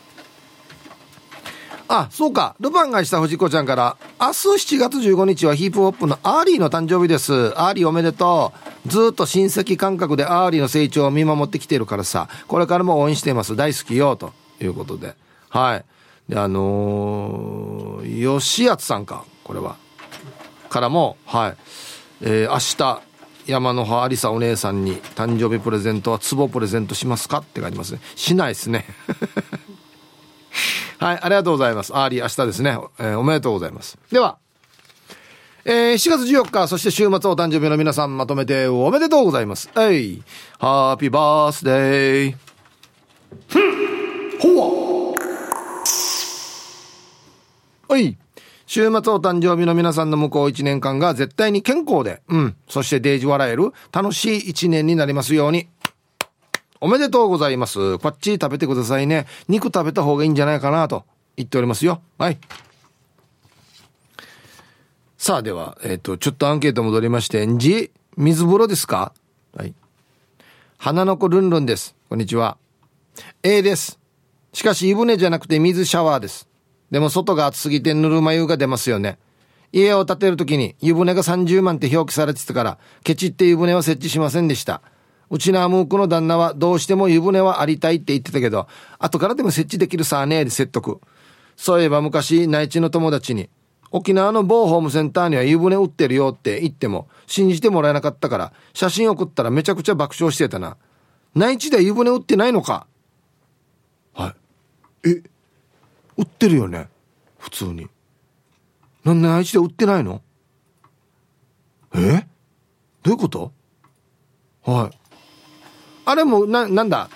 [1.90, 2.56] あ、そうか。
[2.60, 7.58] ルパンがした不二子ちゃんから、明日7月15日はヒップホップのアーリーの誕生日です。
[7.58, 8.52] アーリーおめでと
[8.86, 8.90] う。
[8.90, 13.56] ずっと親戚感覚でアーリーの成長を見守ってきてるからさ、これからも応援しています。
[13.56, 15.16] 大好きよ、ということで。
[15.50, 15.86] はい。
[16.30, 19.78] で、あのー、吉安さんか、これは。
[20.70, 21.58] からも、はい。
[22.22, 23.02] えー、明日、
[23.48, 27.40] 山の葉ありさお姉さんに誕生日プレゼントは壺プレゼントしますか？
[27.40, 28.02] って書いてますね。
[28.16, 28.86] しないですね。
[31.00, 31.96] はい、ありがとうございます。
[31.96, 32.78] アーリー明日ですね。
[33.00, 33.98] えー、おめでとうございます。
[34.12, 34.38] では、
[35.64, 39.70] えー、7月14日、そして週末お誕生日の皆さんまとめておめでとうございます。
[39.78, 40.24] えい、
[40.60, 42.36] ハッピーバースデー。
[43.48, 44.77] ふん、ほわ。
[47.88, 48.18] はい。
[48.66, 55.70] 週末お誕生日の皆さんの向こう1年間が絶対に健康で、うん、そしてデージ笑える楽しい1年になりますように。
[56.82, 57.98] おめでとうございます。
[58.00, 59.26] こっち食べてくださいね。
[59.48, 61.06] 肉食べた方がいいんじゃないかなと
[61.38, 62.02] 言っておりますよ。
[62.18, 62.38] はい。
[65.18, 69.14] さあでは、えっ、ー、と、ちょっとアンケート戻りまして、んじ、水風呂ですか？
[69.56, 69.74] はい。
[70.78, 71.96] 花の子ルンルンです。
[72.10, 72.58] こんにちは。
[73.44, 73.98] A です。
[74.54, 76.47] しかし湯船じゃなくて水シャワーです。
[76.92, 79.18] でも外が暑すぎてぬるま湯が出ますよね。
[79.72, 84.82] 家を建てるときに湯船が30万って表記されてたから、ケチって湯船は設置しませんでした。
[85.30, 91.02] うちのアムークの旦那はどうしても湯船はありたいって言ってたけど、後からでも設置できるさあねえで説得。
[91.58, 93.50] そういえば昔、内地の友達に、
[93.92, 100.78] 沖縄の某ホームセンターには湯船売ってるよって言っても信じてもらえなかったから写真送ったらめちゃくちゃ爆笑してたな。
[101.36, 102.88] 内地で湯船売ってないのか
[104.14, 104.36] は
[105.06, 105.10] い。
[105.10, 105.24] え、
[106.18, 106.90] 売ってるよね
[107.38, 107.88] 普通に。
[109.04, 110.22] なんで内地で売ってないの？
[111.96, 112.26] え？
[113.04, 113.52] どういうこと？
[114.64, 114.98] はい。
[116.06, 117.10] あれもな、なんだ？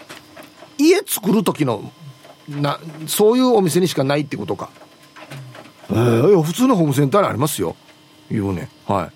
[0.77, 1.91] 家作る時の、
[2.47, 4.69] な、そういうお店にしかないってことか。
[5.89, 7.75] えー、普通のホームセンターにありますよ。
[8.31, 8.69] いうね。
[8.87, 9.11] はい。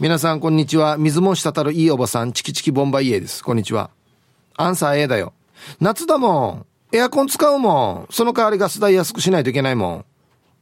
[0.00, 0.96] 皆さん、こんにちは。
[0.96, 3.44] 水も滴るいいおばさん、チキチキボンバイエです。
[3.44, 3.90] こんにちは。
[4.56, 5.34] アンサー A だよ。
[5.80, 6.66] 夏だもん。
[6.94, 8.12] エアコン使うもん。
[8.12, 10.04] その代わりガス代安くしないといけないもん。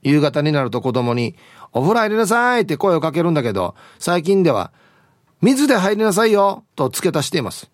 [0.02, 1.34] 夕方になると子供に、
[1.72, 4.72] お風呂入りなさいって声をかけるんだけど、最近では、
[5.42, 7.68] 水で入りなさいよと付け足しています。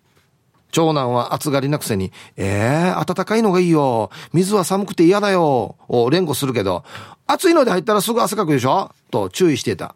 [0.71, 4.09] 長男は暑がりなくせに、ええー、暖かいのがいいよ。
[4.33, 5.75] 水は寒くて嫌だよ。
[5.87, 6.83] を連呼するけど、
[7.27, 9.95] 暑いので入ったらすぐ汗かくでしょと注意していた。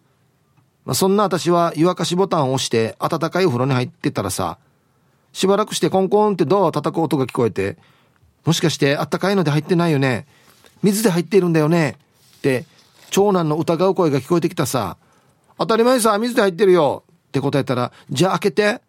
[0.93, 4.60] そんな私は湯沸かしボタンを押して暖かいお風呂に入ってたらさ、
[5.34, 7.78] しばらくしてコンコンってドアを叩く音が聞こえて、
[8.45, 10.25] もしかして暖かいので入ってないよね？
[10.84, 11.97] 水で入っているんだよね？
[12.38, 12.65] って、
[13.10, 14.97] 長男の疑う声が聞こえてきたさ。
[15.58, 17.04] 当たり前さ、水で入ってるよ。
[17.27, 18.82] って答えたら、じゃあ開けて。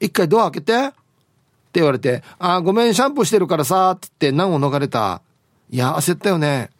[0.00, 0.72] 一回ドア開けて。
[0.72, 5.22] って言われて、あ、ごめん、シャンプーしてるからさ、って言って難を逃れた。
[5.70, 6.70] いや、焦ったよね。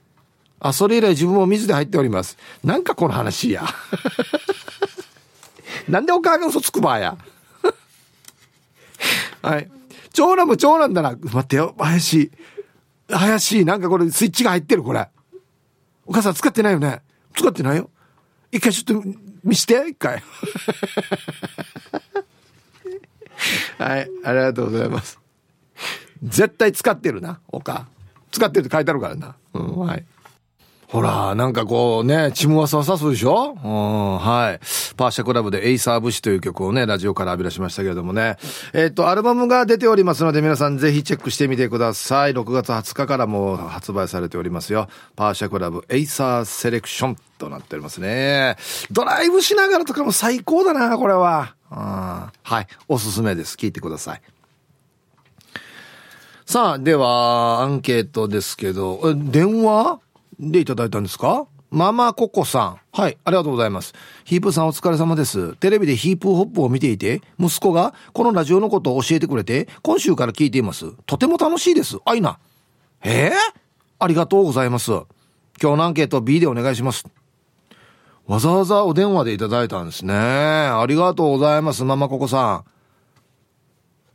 [0.59, 2.37] あ、それ以来自分も水で入っております。
[2.65, 3.65] なんかこの話や。
[5.89, 7.17] なんでお母が嘘つくばや。
[9.43, 9.71] はい。
[10.13, 11.11] 長男も長男だな。
[11.11, 11.75] 待ってよ。
[11.79, 12.31] 怪しい。
[13.09, 13.65] 怪しい。
[13.65, 15.09] なんかこれスイッチが入ってる、これ。
[16.07, 17.03] お母さん使ってないよね。
[17.35, 17.91] 使ってないよ。
[18.53, 19.09] 一回ちょっと
[19.45, 20.23] 見して、一回。
[23.79, 25.19] はい、ありがとうございます。
[26.23, 27.87] 絶対使ってるな、おか。
[28.31, 29.37] 使ってるって書いてあるからな。
[29.55, 30.05] うん、はい。
[30.91, 34.59] ほら、なんかこうね、チムワサワサすでしょうん、はい。
[34.97, 38.39] パーシャクラブでエイサーブシという曲をね、ラジオから浴び出しましたけれどもね。
[38.73, 42.33] えっ、と、アルバムが出ておりますので、皆さんぜひチェックしてみてください。
[42.33, 44.89] 6月20日からも発売されておりますよ。
[45.15, 48.57] パーシャクラブエイサーセレクションとなっておりますね。
[48.91, 51.55] ドライブしながらとかも最高だな、これは。
[51.71, 52.67] うんはい。
[52.89, 53.55] おすすめです。
[53.55, 54.23] 聞いてください。
[56.47, 60.01] さあ、では、アンケートですけど、電話
[60.41, 61.47] でいただいたんですか？
[61.71, 62.81] ママココさん。
[62.93, 63.93] はい、ありがとうございます。
[64.25, 65.55] ヒープさんお疲れ様です。
[65.57, 70.93] テレビでヒープホップを見ていて、息子がこのラジオのことを教えてくれて、今週から聞いています。
[71.07, 71.99] とても楽しいです。
[72.05, 72.39] あいな。
[73.05, 73.27] え？
[73.27, 73.33] えー、
[73.99, 74.91] ありがとうございます。
[75.63, 77.05] 今日のアンケート B でお願いします。
[78.27, 80.15] わざわざお電話でいただいたんですね。
[80.15, 82.65] ありがとうございます、ママココさん。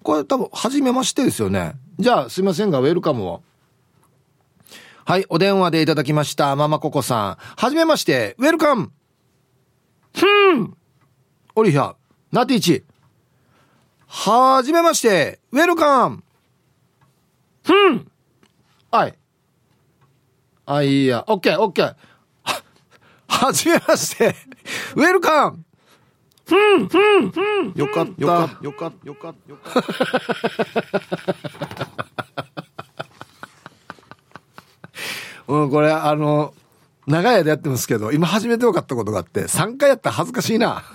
[0.04, 1.74] これ多分、初めましてですよね。
[2.00, 3.42] じゃあ、すいませんが、ウェルカムを。
[5.08, 6.56] はい、お電話でいただきました。
[6.56, 7.38] ママココさん。
[7.58, 8.92] はじめまして、ウェルカム
[10.16, 10.76] ふん
[11.54, 11.94] オリヒャ、
[12.32, 12.84] ナティチ。
[14.08, 16.24] はじめまして、ウェルカム
[17.64, 18.12] ふん
[18.90, 19.16] はい。
[20.66, 21.24] あ、いいや。
[21.28, 21.96] オッケー、オッケー。
[22.42, 22.64] は、
[23.28, 24.34] はじめまして、
[24.96, 25.64] ウェルカム
[26.48, 27.74] ふん、ふん、ふん。
[27.76, 28.22] よかった。
[28.24, 29.36] よかった、よかった、よかっ
[32.58, 32.66] た。
[35.48, 36.54] うん、これ、あの、
[37.08, 40.84] 長い間やってますけど、今始めてよかったことがあって、3回やったら恥ずかしいな。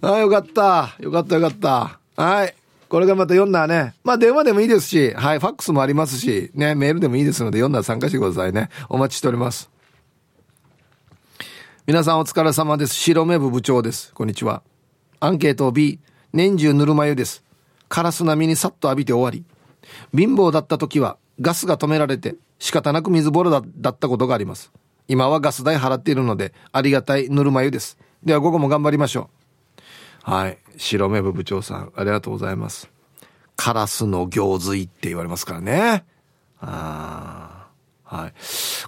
[0.00, 0.94] ああ、よかった。
[1.00, 1.98] よかった、よかった。
[2.16, 2.54] はい。
[2.88, 3.94] これがまた読んだらね。
[4.02, 8.70] まあ電話でもいいですし、はい、ファックスもありますし、ね、メールでもいいですので、読んだら参加してくださいね。
[8.88, 9.68] お待ちしております。
[11.86, 12.94] 皆さんお疲れ様です。
[12.94, 14.14] 白目部部長です。
[14.14, 14.62] こんにちは。
[15.20, 16.00] アンケート B。
[16.32, 17.42] 年中ぬるま湯です。
[17.88, 19.44] カラス並みにさっと浴びて終わり。
[20.14, 24.72] 貧乏だった時はガスが止められて仕方なく水ボロだだったことがあります。
[25.06, 27.98] 今はガス代払っているのでありがたいぬるま湯です。
[28.24, 29.30] では午後も頑張りましょ
[30.26, 30.30] う。
[30.30, 30.58] はい。
[30.76, 32.90] 白目部部長さん、ありがとうございます。
[33.56, 36.04] カラスの行水って言われますからね。
[36.60, 37.68] あ
[38.04, 38.16] あ。
[38.16, 38.34] はい。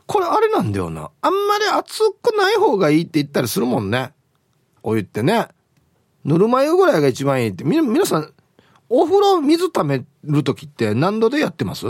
[0.06, 1.10] これあれなんだよな。
[1.22, 4.12] あんまり熱くない方がいいって言ったりするもんね。
[4.82, 5.48] お湯ってね。
[6.24, 7.64] ぬるま湯ぐらいが一番いいって。
[7.64, 8.32] み、皆さん、
[8.92, 11.86] お風呂水溜める時って何度でやってます？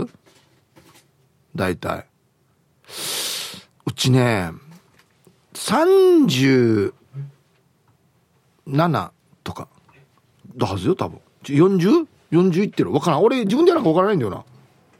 [1.55, 2.05] 大体。
[3.85, 4.51] うちね、
[5.55, 6.93] 37
[9.43, 9.67] とか。
[10.55, 11.19] だはずよ、多分。
[11.43, 12.93] 40?40 いってる？
[12.93, 13.23] わからん。
[13.23, 14.45] 俺自分でやらかわからないんだよな。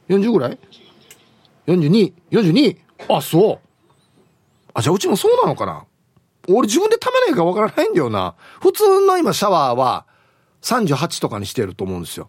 [0.08, 0.58] 40ぐらい
[1.68, 2.76] ?42?42?
[3.08, 3.60] あ、そう。
[4.74, 5.84] あ、じゃあうちもそうなのかな
[6.48, 8.34] 俺自分で貯めないかわからないんだよな。
[8.60, 10.06] 普通の今シャワーは
[10.62, 12.28] 38とかにしてると思うんですよ。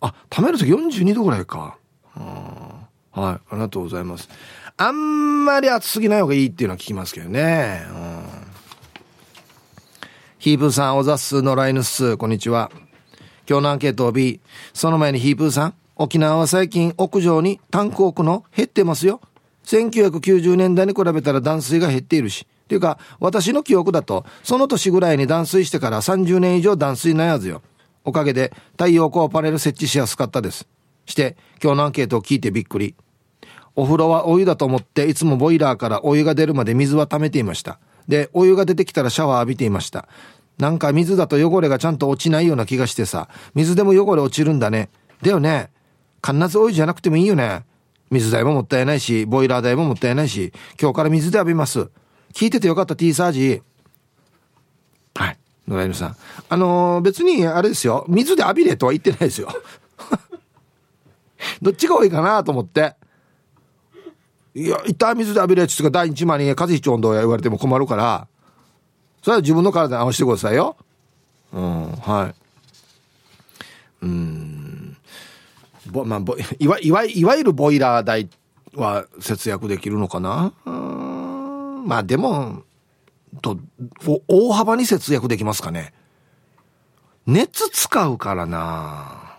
[0.00, 1.78] あ、貯めるとき42度ぐらいか。
[2.14, 4.28] はい、ありがとうございます。
[4.76, 7.82] あんまり暑すぎない方がいいっていうのは聞きますけどね。
[7.90, 7.96] う
[8.46, 8.50] ん
[10.40, 12.16] ヒープーさん、おざっす、野良犬っす。
[12.16, 12.70] こんにちは。
[13.46, 14.40] 今日のアンケートを B。
[14.72, 19.20] その前にヒープーさん、沖縄は最近屋上にタンク置くの減ってますよ。
[19.66, 22.46] 1990年代に比べたら断水が減っているし。
[22.70, 27.62] っていうか、私の記憶だと、その年ぐらいに断水してから30年以上断水ないはずよ。
[28.04, 30.68] おかげで太陽光パネル設置しやすかったです。
[31.04, 32.94] して、今日のアンケートを聞いてびっくり。
[33.74, 37.80] お風呂はお湯だと思っていつもボイラーからお湯が出るまで水は溜めていました。
[38.06, 40.06] で、お湯が出てきたらシャワー浴びていました。
[40.58, 44.90] なんか水だと汚れがちゃんと落ちないような気がしてさ、水でも汚れ落ちるんだね。
[45.22, 45.70] だよね。
[46.24, 47.64] 必ずお湯じゃなくてもいいよね。
[48.10, 51.90] 水代ももったいないし、ボイラー代ももったいないし、今日から水で浴びます。
[52.32, 53.62] 聞いててよかった T サージ。
[55.14, 55.38] はい。
[55.68, 56.16] 野良犬さん。
[56.48, 58.04] あのー、別にあれですよ。
[58.08, 59.48] 水で浴びれとは言ってないですよ。
[61.62, 62.94] どっちが多いかなと思って。
[64.54, 68.26] いや、一旦水で浴びるやつが第一番に風邪ひちょんど言われても困るから、
[69.22, 70.76] それは自分の体に合わせてくださいよ。
[71.52, 72.40] うん、はい。
[74.02, 74.96] うん。
[75.90, 78.28] ぼ、まあ、ぼ、いわ、いわ、いわゆるボイラー代
[78.74, 81.09] は節約できるのかなうん。
[81.80, 82.62] まあでも、
[83.42, 83.58] と、
[84.28, 85.92] 大幅に節約できますかね。
[87.26, 89.38] 熱使うからな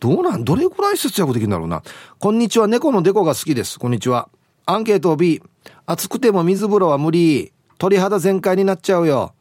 [0.00, 1.82] どうなんどれくらい節約できるんだろうな。
[2.18, 3.78] こんにちは、猫のデコが好きです。
[3.78, 4.28] こんにちは。
[4.66, 5.42] アンケート B。
[5.86, 7.52] 暑くても水風呂は無理。
[7.78, 9.34] 鳥肌全開になっちゃうよ。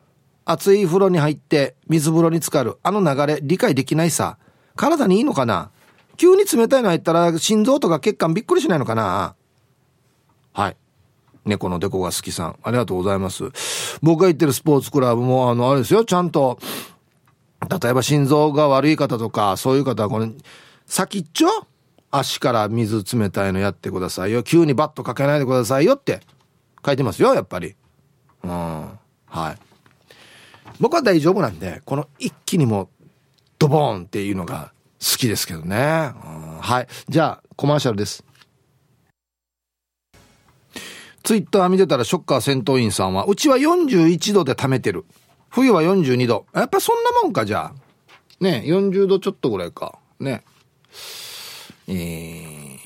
[0.46, 2.78] 熱い風呂に入って水風呂に浸かる。
[2.84, 4.38] あの流れ理解できないさ。
[4.76, 5.72] 体にいいのかな
[6.18, 9.36] 急に冷たいの入ったら心臓とか血管びっくりしないのかな。
[11.46, 12.56] 猫のデコが好きさん。
[12.64, 13.46] ありがとうございます。
[14.02, 16.06] 僕が行ってるスポーツクラブも、あの、あれですよ。
[16.06, 16.60] ちゃんと、
[17.82, 20.32] 例えば心臓が悪い方とか、そういう方はこの、
[20.86, 21.50] 先っちょ？
[22.14, 24.44] 足から水冷たいのやってくださいよ。
[24.44, 26.20] 急にバットかけないでくださいよって
[26.86, 27.76] 書いてますよ、やっぱり。
[28.44, 28.52] うん。
[28.52, 29.58] はい。
[30.80, 32.90] 僕は大丈夫なんで、この一気にも
[33.60, 36.12] ドボーンっていうのが好きですけどね。
[36.26, 36.88] うん、はい。
[37.08, 38.26] じゃあ、コマーシャルです。
[41.24, 45.06] ツイッター見てたらショッカー戦闘員さんは、うちは41度で溜めてる。
[45.50, 46.46] 冬は42度。
[46.54, 48.44] やっぱそんなもんか、じゃあ。
[48.44, 50.00] ね、40度ちょっとぐらいか。
[50.20, 50.44] ね。
[51.88, 52.78] えー、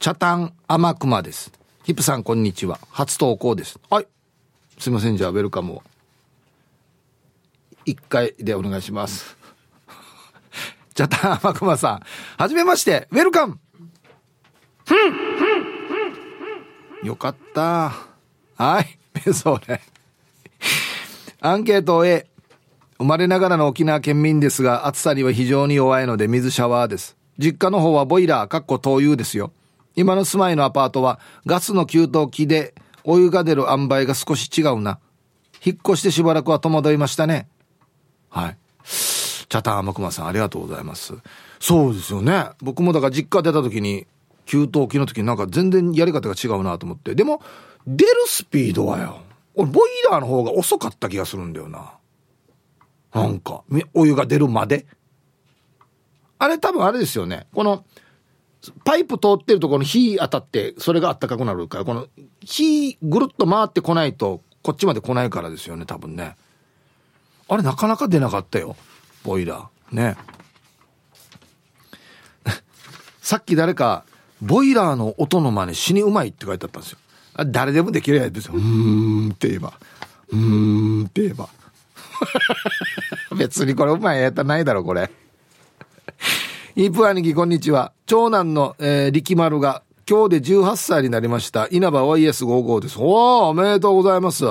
[0.00, 1.52] 茶炭甘熊です。
[1.84, 2.80] ヒップさん、こんにちは。
[2.90, 3.78] 初投稿です。
[3.90, 4.08] はい。
[4.78, 5.82] すいません、じゃあ、ウェルカムを。
[7.84, 9.36] 一回でお願いします。
[10.94, 12.02] 茶炭甘熊さん。
[12.38, 13.06] はじめまして。
[13.12, 13.60] ウェルカム
[17.04, 17.92] よかった。
[18.56, 19.32] はい。
[19.34, 19.80] それ。
[21.42, 22.26] アンケート A。
[22.98, 27.18] 生まれながらの沖縄県民ですが、暑さには非常に弱いので水シャワーです。
[27.38, 29.52] 実家の方はボイラー、かっこ灯油ですよ。
[29.96, 32.74] 今の住まいのアパートはガスの給湯器で
[33.04, 34.98] お湯が出る塩梅が少し違うな。
[35.62, 37.48] 引っ越してしばらくは戸惑いましたね。
[38.30, 38.56] はい。
[38.82, 41.14] チャタンマクマさんありがとうございます。
[41.60, 42.46] そうですよね。
[42.62, 44.06] 僕もだから実家出た時に、
[44.46, 47.14] 給湯器の時になんか全然やり方が違うなと思って。
[47.14, 47.42] でも、
[47.86, 49.20] 出るスピードはよ。
[49.54, 51.94] 俺、ボイラーの方が遅かった気がするんだよな。
[53.12, 53.62] なんか、
[53.94, 54.86] お湯が出るまで。
[56.38, 57.46] あれ多分あれですよね。
[57.54, 57.84] この、
[58.84, 62.08] パイプ通ってるところに火当たって、それが暖かくなるから、この、
[62.40, 66.36] 火ぐるっと回ってこないと、こっちまで来ないからですよね、多分ね。
[67.48, 68.76] あれなかなか出なかったよ。
[69.22, 69.94] ボイラー。
[69.94, 70.16] ね。
[73.20, 74.04] さっき誰か、
[74.44, 76.98] ボイラーの音の真似死にうまいって書いてあったんですよ。
[77.34, 78.54] あ誰でもできるやつですよ。
[78.54, 79.72] うーんって言えば。
[80.28, 81.48] うーんって言えば。
[83.36, 85.10] 別にこれうまいやったないだろ、これ。
[86.76, 87.92] イープ兄貴、こんにちは。
[88.04, 91.66] 長男の、えー、力丸が今日で18歳になりました。
[91.70, 92.96] 稲葉 YS55 です。
[92.98, 93.04] おー、
[93.46, 94.44] おめでとうございます。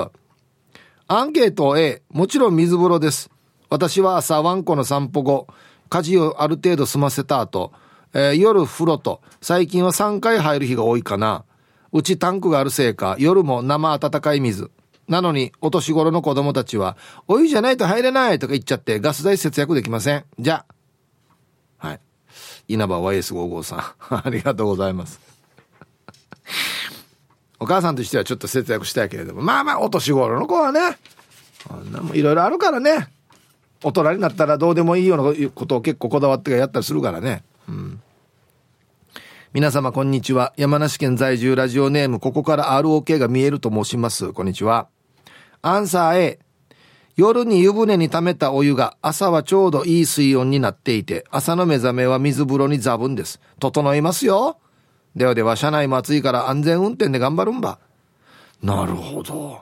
[1.08, 3.30] アンケート A、もちろん水風呂です。
[3.70, 5.48] 私は朝ワンコの散歩後、
[5.90, 7.72] 家事をある程度済ませた後、
[8.14, 11.46] えー、夜風呂と、最近は3回入る日が多いかな。
[11.92, 14.72] うちタンクがあるせいか、夜も生温かい水。
[15.08, 16.96] なのに、お年頃の子供たちは、
[17.28, 20.26] お湯じゃないと入れないとか言っちゃって、ガス代節約できません。
[20.40, 20.66] じゃ
[21.80, 21.88] あ。
[21.88, 22.00] はい。
[22.68, 23.80] 稲葉 YS55 さん。
[24.26, 25.20] ありがとうございます。
[27.60, 30.98] お母さんとしてはちょっと節約したいけれども、まあまあ、お年頃の子はね、
[32.14, 33.08] いろいろあるからね。
[33.84, 37.44] 大人になったらどうでもいいようなことを結構こだわってやったりするからね。
[37.68, 38.02] うん。
[39.54, 40.54] 皆様こんにちは。
[40.58, 44.34] 山梨県在住ラジオネーム、ここから ROK が見えると申します。
[44.34, 44.88] こんにちは。
[45.62, 46.40] アンサー A。
[47.16, 53.40] 夜に湯船に溜めたお湯が朝はちょうどいい水温になっていて、朝の目覚めは水風呂にザブンです。
[53.60, 54.58] 整いますよ。
[55.16, 57.78] ではでは、車内も暑いから安全運転で頑張るんば。
[58.64, 59.62] なるほど。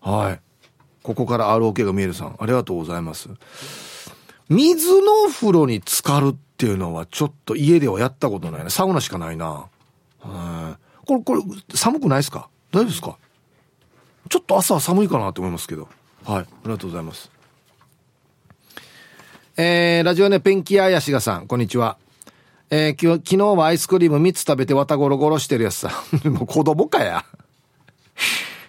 [0.00, 0.40] はい。
[1.02, 3.28] ここから ROK が見えるさん、ありがとうございます。
[4.48, 8.70] 水の風呂に浸かるっっていうのはちょっと家ではやったことないな。
[8.70, 9.66] サウナしかないな。
[10.20, 11.06] はい。
[11.06, 11.42] これ、これ、
[11.74, 12.48] 寒くないですか？
[12.70, 13.18] 大丈夫ですか？
[14.28, 15.88] ちょっと朝は寒いかなと思いますけど。
[16.24, 16.38] はい。
[16.38, 17.30] ありがとうございます。
[19.56, 21.98] えー、ラジオネペンキアヤシガさん、こんにちは。
[22.70, 25.90] えー、昨日はアイスクリーム3つ食べて綿ゴロゴロしてるやつさ。
[26.24, 27.24] もう子供かや。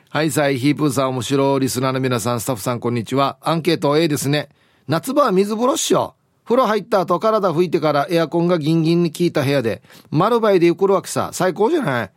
[0.09, 1.59] はい、さい、ヒープーさん面白い。
[1.61, 3.37] リスナーの皆さん、スタッフさん、こんにちは。
[3.41, 4.49] アンケート A ですね。
[4.87, 6.15] 夏場は水風呂っしょ。
[6.45, 9.81] 風呂入った後、体拭いてからエアコンがギンギンに効いた部屋で、
[10.11, 11.31] 丸倍でゆくるわけさ。
[11.33, 12.11] 最高じゃない？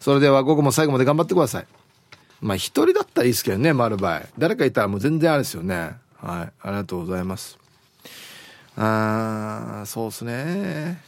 [0.00, 1.66] それでは午後も最後まで頑張ってください。
[2.40, 4.26] まあ、一人だったらいいですけどね、丸倍。
[4.36, 5.92] 誰かいたらもう全然あれですよね。
[6.16, 6.52] はい。
[6.60, 7.58] ありがとうございます。
[8.74, 11.02] あー、そうっすね。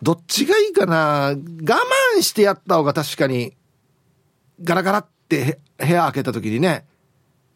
[0.00, 1.34] どっちがいいかな？
[1.34, 1.34] 我
[2.16, 3.54] 慢してやった方が確かに、
[4.62, 6.86] ガラガラって部屋開けた時にね、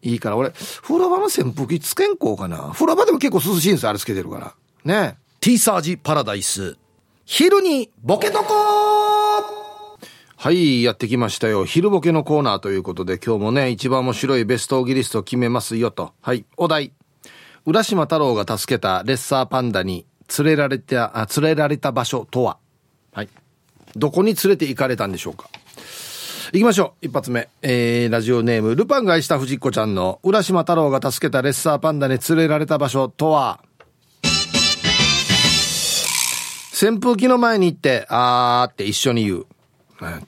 [0.04, 2.70] いいから、俺、風呂場の扇風機つけんこうかな。
[2.72, 4.54] 風呂場でも結構涼しいんですよ、あれつけてるから。
[4.84, 5.16] ね。
[5.40, 6.76] ティーサージパラダイス。
[7.24, 8.54] 昼にボケとこ
[10.36, 11.64] はい、やってきましたよ。
[11.64, 16.12] 昼ボケのコーナーということで、今日もね、一番面白いベストオギリストを決めますよと。
[16.20, 16.92] はい、お題。
[17.64, 20.04] 浦島太郎が助けたレッサーパンダに
[20.38, 22.58] 連れられた、あ連れられた場所とは
[23.12, 23.28] はい。
[23.96, 25.48] どこに連れて行かれたんでしょうか？
[26.54, 27.06] 行きましょう。
[27.06, 27.48] 一発目。
[27.62, 33.58] えー、ラジオネーム、ルパンが愛した藤子ちゃんの、浦島太郎が助けたレッサーパンダに連れられた場所とは、
[36.80, 39.46] 扇風機の前に行って、あーって一緒に言う。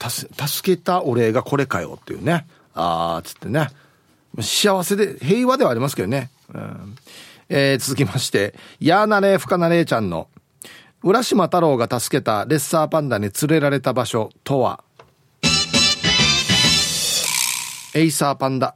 [0.09, 2.45] 助けたお礼がこれかよっていうね。
[2.74, 3.68] あーっつってね。
[4.41, 6.31] 幸せで、平和ではありますけどね。
[6.53, 6.97] うん、
[7.49, 10.27] えー、続きまして、やーなれふかなれちゃんの、
[11.05, 14.83] 浦島太郎が助けたレッサーパンダに連れられた場所とは、
[17.97, 18.75] エイサーパンダ。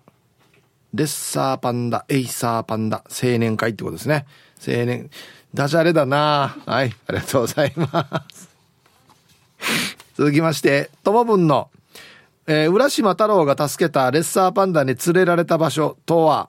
[0.94, 4.24] レッサーパンダ、エイサーパンダ、青年会ってことですね。
[4.66, 5.10] 青年、
[5.52, 8.48] ダジャレだなはい、ありがとうございます。
[10.16, 11.68] 続きまして、ともぶんの、
[12.46, 16.48] えー、浦島太郎が助けたレッサーパンダに連れられた場所とは、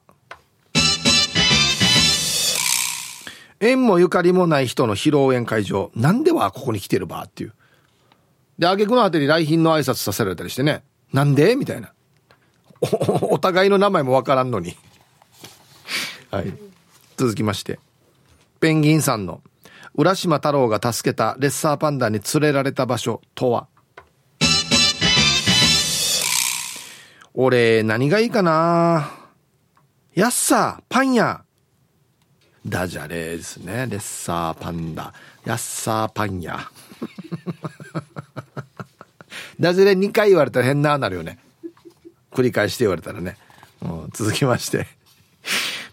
[3.60, 5.92] 縁もゆかりもない人の披露宴会場。
[5.94, 7.54] なんではここに来てるばっていう。
[8.60, 10.84] で、挙句の果てに来賓の挨拶させられたりしてね。
[11.12, 11.92] なんでみたいな。
[12.82, 14.76] お互いの名前もわからんのに
[16.32, 16.54] はい。
[17.18, 17.80] 続きまして。
[18.60, 19.42] ペンギンさんの
[19.96, 23.68] 浦島太郎が助けたレッサーパンダに連れられた場所とは？
[27.34, 29.12] 俺、何がいいかな？
[30.14, 31.44] やっさ、パン屋。
[32.66, 33.88] ダジャレですね。
[33.90, 35.14] レッサーパンダ。
[35.46, 36.60] やっさーパン屋。
[39.60, 41.40] ダジャレ2回言われたら変ななるよね。
[42.32, 43.38] 繰り返して言われたらね。
[43.82, 44.88] うん、続きまして。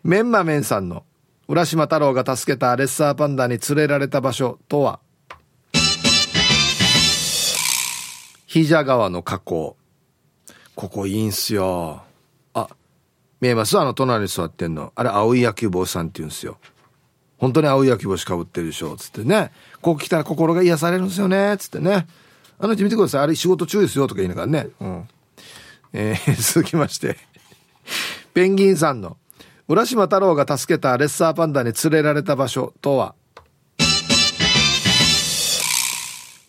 [0.04, 1.04] メンマメンさんの
[1.48, 5.00] 浦島太郎が助けたレッサーパンダに連れられた場所とは？
[8.46, 9.76] 比嘉川の河口。
[10.74, 12.02] ここいいんすよ。
[12.54, 12.68] あ、
[13.40, 13.78] 見えます？
[13.78, 14.92] あの隣に座ってんの。
[14.94, 16.58] あれ青い野球帽さんって言うんすよ。
[17.38, 18.96] 本当に青い野球帽子かぶってるでしょ。
[18.96, 19.50] つってね。
[19.80, 21.56] ここ来たら心が癒されるんですよね。
[21.58, 22.06] つってね。
[22.58, 23.22] あの人見てください。
[23.22, 24.06] あれ仕事中ですよ。
[24.06, 24.68] とか言いながらね。
[24.80, 25.08] うん。
[25.92, 27.16] えー、 続きまして。
[28.34, 29.16] ペンギンさんの
[29.66, 33.14] 浦島太郎が助けたレッサーパンダに連れられた場所とは？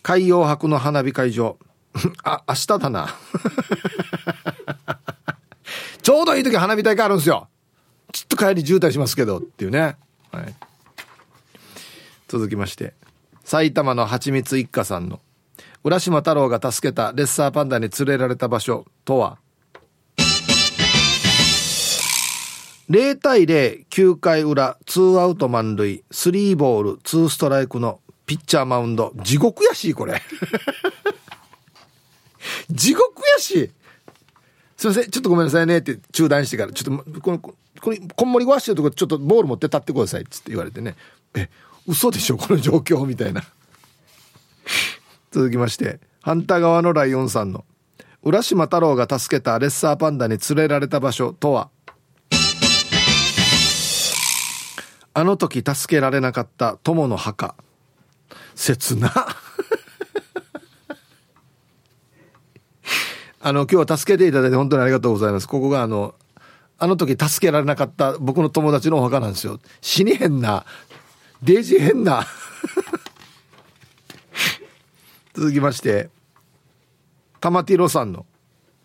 [0.02, 1.58] 海洋博の花火会場。
[2.22, 3.14] あ明日だな。
[6.02, 7.48] ちょうどいい時花火大会あるんですよ。
[8.12, 9.96] ちょっと帰り渋滞しますけどっていうね、
[10.32, 10.54] はい、
[12.28, 12.94] 続きまして
[13.44, 15.20] 埼玉のはちみつ一家さんの。
[15.82, 19.38] 浦島太郎が助けたレッサーパンダに連れられた場所とは
[22.90, 29.14] ？0対0、9回裏、2アウト満塁、3ボール、2ストライクのピッチャーマウンド。
[29.22, 30.20] 地獄やし、これ。
[32.68, 33.70] 地獄やし。
[34.76, 37.54] すいません、ちょっとごめんなさいねって中断してから、ちょっと、この、こ
[37.90, 40.96] れ、こんもりごわしてるとこちょっとボール持って立ってくださいっつって言われてね。
[41.34, 41.48] え、
[41.86, 43.42] 嘘でしょこの状況みたいな。
[45.30, 47.64] 続きまして、反対側のライオンさんの、
[48.22, 51.70] 浦島太郎が助けたレッサーパンダに連れられた場所とは、
[55.12, 57.54] あの時助けられなかった友の墓。
[58.54, 59.12] 切な。
[63.42, 65.48] あの、今日は助けていただいて本当にありがとうございます。
[65.48, 66.14] ここがあの、
[66.78, 69.58] あの時助けられなかった僕の友達のお墓なんですよ。
[69.80, 70.64] 死に変な、
[71.42, 72.26] デージ変な。
[75.34, 76.10] 続きまして、
[77.40, 78.26] 玉ティロさんの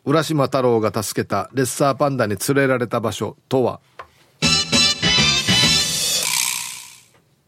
[0.05, 3.81] 浦島太郎が助けたレッサーパンダに連れられた場所とは、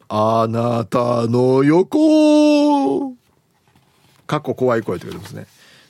[0.09, 3.13] あなたの横
[4.25, 5.45] 過去怖い声って言われますね。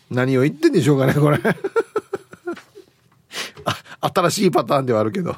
[0.10, 1.40] 何を言ってんでしょうかね、これ
[3.66, 3.78] あ。
[4.14, 5.36] 新しいパターンではあるけど。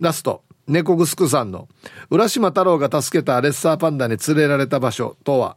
[0.00, 1.68] ラスト、猫グスクさんの、
[2.10, 5.56] 浦島太郎が助けたレッサーパンダに連れられた場所とは、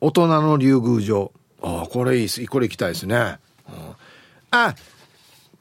[0.00, 1.32] 大人の竜宮城。
[1.62, 2.46] ああ、これいいっす。
[2.46, 3.16] これ行きたいですね。
[3.68, 3.74] うん、
[4.50, 4.74] あ、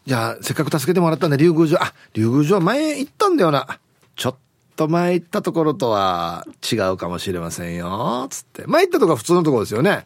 [0.06, 3.80] じゃあ、せっかく助けてもらったんで、竜宮城、あ、竜宮城前行ったんだよな。
[4.16, 4.36] ちょっ
[4.76, 8.28] と前行ったところとは違うかもしれませんよ。
[8.30, 8.66] つって。
[8.68, 10.04] 前行ったところは普通のところですよね。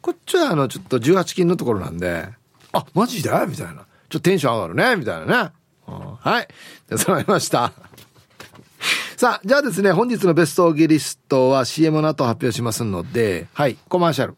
[0.00, 2.28] こっちはあの、ちょっと18金のところなんで、
[2.72, 3.30] あ、マジで？
[3.48, 3.72] みたいな。
[3.72, 5.52] ちょっとテンション上がるねみたいなね。
[5.86, 6.48] はい。
[6.88, 7.72] じゃ揃いました。
[9.18, 14.36] さあ、じゃあですね、本日のベストギリストは CM の後発表しますので、はい、コマーシャル。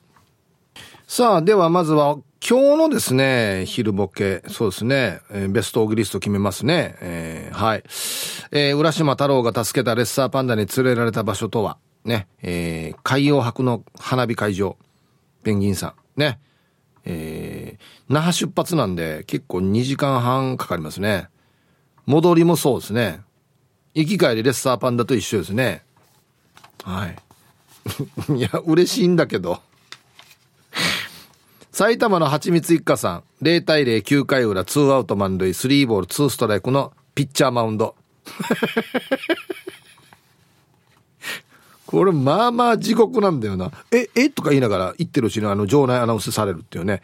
[1.07, 6.97] さあ、ではまずは今日のですね、昼ボケ、そうですね、えー、ベストオーグリスト決めますね。
[7.03, 7.83] えー、はい。
[8.53, 11.77] えー、浦島太郎が助けたレッサーパンダに連れられた場所とは、
[12.07, 14.79] ね、えー、海洋博の花火会場、
[15.43, 16.41] ペンギンさん、ね。
[17.05, 21.29] えー、那覇出発なんで結構2時間半かかりますね。
[22.07, 23.21] 戻りもそうですね。
[23.95, 25.83] 行き帰りレッサーパンダと一緒ですね。
[26.85, 27.17] はい。
[28.37, 29.61] いや、嬉しいんだけど。
[31.73, 37.95] 埼玉の蜂蜜一家さん、0対0、9回裏、2アウト満塁、3ボール、2ストライクのピッチャーマウンド。
[41.87, 43.73] これ、まあまあ地獄なんだよな。
[43.91, 44.31] え、え？
[44.31, 47.03] とか言いながら言ってるうちにあの、場内アナウンスされるっていうね。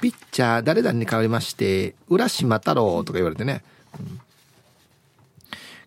[0.00, 3.62] ピッチャー、誰々に変わりまして、浦島太郎とか言われてね。
[3.98, 4.20] うん、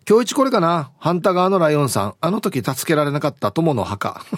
[0.08, 0.92] 今日一これかな。
[1.00, 2.14] ハンタ側のライオンさん。
[2.20, 4.24] あの時助けられなかった友の墓。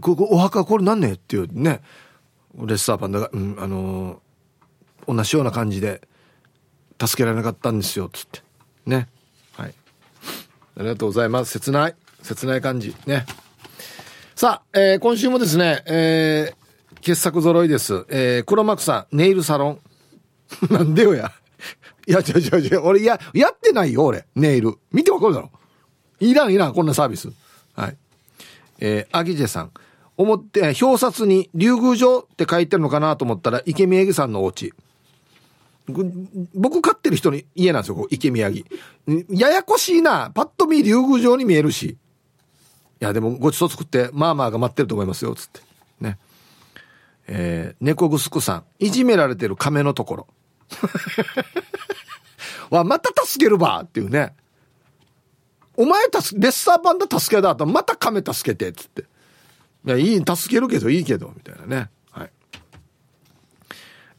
[0.00, 1.82] ここお墓これ何ねっていうね。
[2.56, 6.06] レッサーパンダが、うん、あのー、同じような感じで
[7.04, 8.40] 助けられなかったんですよつって。
[8.86, 9.08] ね。
[9.56, 9.74] はい。
[10.76, 11.50] ありがとうございます。
[11.50, 11.96] 切ない。
[12.22, 12.94] 切ない感じ。
[13.06, 13.26] ね。
[14.36, 18.06] さあ、えー、今週もですね、えー、傑作揃いです。
[18.08, 19.80] えー、黒幕さん、ネイルサロン。
[20.70, 21.32] なんでよや。
[22.06, 22.80] いや、違う違う違う。
[22.84, 24.26] 俺、いや、やってないよ、俺。
[24.34, 24.74] ネイル。
[24.92, 25.50] 見てわかるだろ。
[26.20, 27.30] いらん、いらん、こんなサービス。
[27.74, 27.96] はい。
[28.80, 29.70] えー、アギジェさん。
[30.16, 34.72] 思って、表札に竜宮城って書いてるのかなと思ったら、池宮城さんのお家。
[36.54, 38.64] 僕飼ってる人の家なんですよ、こ池宮城。
[39.28, 40.30] ややこしいな。
[40.34, 41.84] パッと見竜宮城に見えるし。
[41.86, 41.96] い
[43.00, 45.60] や、でもごちそう作って、まあまあが待ってると思いますよ、つって。
[46.00, 46.18] ね。
[47.26, 48.64] えー、猫ぐすくさん。
[48.78, 50.26] いじめられてる亀のところ。
[52.70, 54.34] わ、また助けるばっていうね。
[55.76, 59.02] お前たす、レッサーパンダ助けだと、また亀助けて、つって。
[59.86, 61.90] いや、いい、助けるけど、いいけど、みたいなね。
[62.12, 62.30] はい。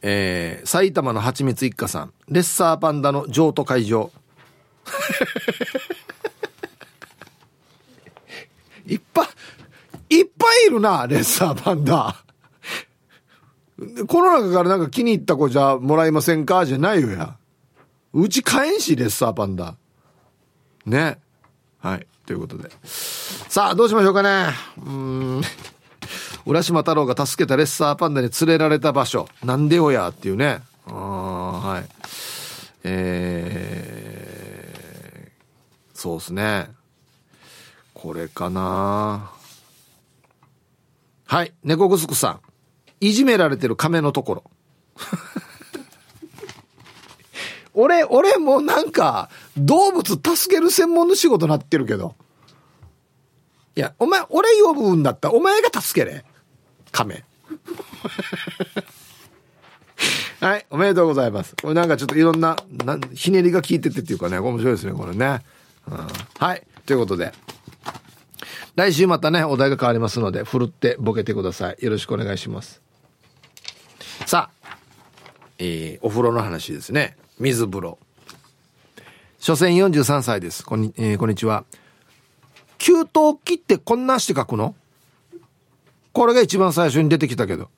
[0.02, 4.12] えー、埼玉の蜂蜜一家さん、レッサーパンダの譲渡会場。
[8.86, 12.25] いっぱい、いっぱいいるな、レッサーパンダ。
[14.06, 16.64] この中からなんか気に入った子じゃもらえませんか？
[16.64, 17.36] じゃないよや。
[18.14, 19.76] うち買えんし、レッサーパンダ。
[20.86, 21.18] ね。
[21.78, 22.06] はい。
[22.24, 22.70] ということで。
[22.84, 24.48] さあ、どうしましょうかね。
[24.78, 25.42] うん。
[26.46, 29.28] 浦島太郎が助けたレッサーパンダに連れられた場所。
[29.44, 30.62] なんでよやっていうね。
[30.86, 31.88] あはい。
[32.84, 36.70] えー、そうですね。
[37.92, 39.30] これかな
[41.26, 41.52] はい。
[41.64, 42.40] 猫ぐすくさん。
[43.00, 44.44] いじめられてる亀のところ。
[47.74, 52.14] 俺、俺もなんか、動物助ける専門の仕事なってるけど。
[53.76, 56.24] いや、お前、俺呼ぶんだったら、お前が助けれ。
[56.90, 57.24] 亀。
[60.40, 61.54] はい、おめでとうございます。
[61.60, 65.42] これなんかちょっといろんな、なひねりが効いててっていうかね、面白いですね、これね。
[65.88, 66.06] うん、
[66.38, 67.32] はい、ということで。
[68.76, 71.76] 来週またね、お題が変わりますので、ふるってボケてください。
[71.80, 72.85] よろしくお願いします。
[75.58, 77.16] えー、お風呂の話ですね。
[77.38, 77.98] 水風呂。
[79.38, 80.64] 所詮43歳です。
[80.64, 81.64] こんに,、えー、こんにちは。
[82.78, 83.04] 給湯
[83.44, 84.74] 器ってこんなして書くの？
[86.12, 87.68] これが一番最初に出てきたけど。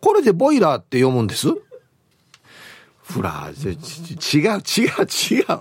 [0.00, 1.48] これでボイラーって読むんです？
[3.02, 5.60] フラー、違う、違う、違う。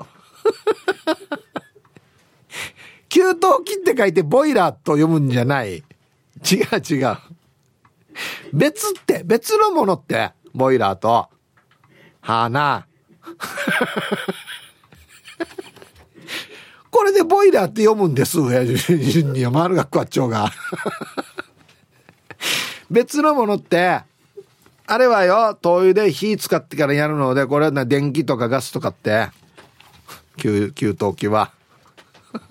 [3.10, 3.38] 給湯器
[3.80, 5.78] って書いてボイラーと読むんじゃない。
[5.78, 5.84] 違う、
[6.88, 7.18] 違う。
[8.54, 11.30] 別って、別のものって、ボイラーと。
[12.22, 12.88] はあな。
[16.90, 18.40] これでボイラーって読むんです。
[18.40, 20.52] 親父に丸がっちょうが。
[22.90, 24.02] 別のものって、
[24.88, 29.30] あれはよ、灯油で火使ってからやるので、これは電気とかガスとかって、
[30.38, 31.52] 給、給湯器は。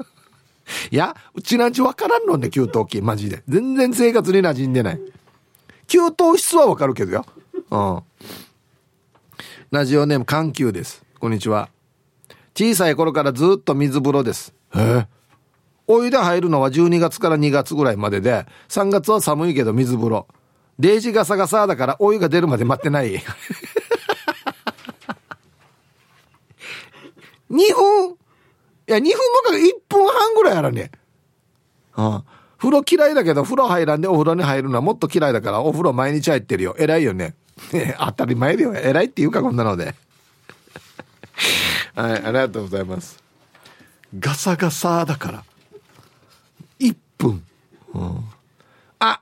[0.93, 3.43] いや、うちなんちわからんのね、給湯器、マジで。
[3.49, 5.01] 全然生活に馴染んでない。
[5.89, 7.25] 給湯室はわかるけどよ。
[7.77, 8.03] うん。
[9.71, 11.05] ラジオネーム、緩急です。
[11.21, 11.69] こんにちは。
[12.55, 14.55] 小さい頃からずっと水風呂です。
[14.75, 15.07] え
[15.87, 20.27] お湯で入るのは12月から2月ぐらいまでで、3月は寒いけど水風呂。
[20.79, 23.13] デージガサガサだからお湯が出るまで待ってない。
[23.21, 23.21] 2
[27.51, 27.59] 分？
[27.59, 29.15] いや、2分も
[29.45, 29.59] か1
[29.89, 30.91] 分半ぐらいやらね。
[31.97, 32.25] うん。
[32.57, 36.75] 風呂嫌いだけど、風呂入らんでお風呂に入るのはもっと嫌いだから、お風呂毎日入ってるよ。
[36.79, 37.35] 偉いよね。
[37.99, 38.75] 当たり前だよ。
[38.75, 39.95] 偉いって言うか、こんなので。
[41.95, 43.23] はい、ありがとうございます。
[44.19, 45.45] ガサガサだから。
[46.79, 47.43] 1分。
[47.95, 48.25] うん、
[48.99, 49.21] あ、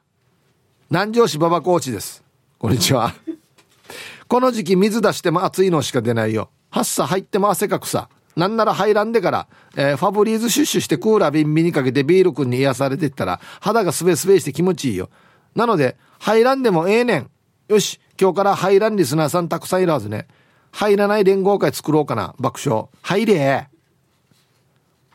[0.90, 2.22] 南城市馬場コーチです。
[2.58, 3.14] こんにちは。
[4.26, 6.50] この時期水出しても暑いのしか出ないよ。
[6.70, 8.08] ハッサ入っても汗かくさ。
[8.36, 15.08] なんなら入らんでから、えー、ファブリーズシュッシュしてクーラービンビンにかけてビール君に癒されてったら肌がスベスベして気持ちいいよ。
[15.54, 17.30] なので、入らんでもええねん。
[17.68, 20.26] よし、今日から入らんリスナーさんたくさんいるはずね。
[20.72, 22.34] 入らない連合会作ろうかな。
[22.38, 22.86] 爆笑。
[23.02, 23.68] 入れ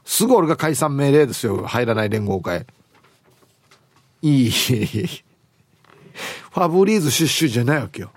[0.06, 1.66] すぐ俺が解散命令ですよ。
[1.66, 2.66] 入らない連合会。
[4.22, 4.52] いい。
[4.52, 8.12] ファブリーズシュッシュじゃないわけよ。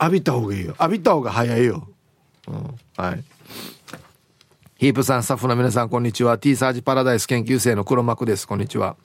[0.00, 0.74] 浴びた方がいいよ。
[0.80, 1.86] 浴びた方が早いよ。
[2.48, 2.78] うん。
[2.96, 3.24] はい。
[4.76, 6.36] ヒープさん、スタッフの皆さん、こんにちは。
[6.36, 8.44] T サージパラダイス研究生の黒幕です。
[8.48, 8.96] こんにちは。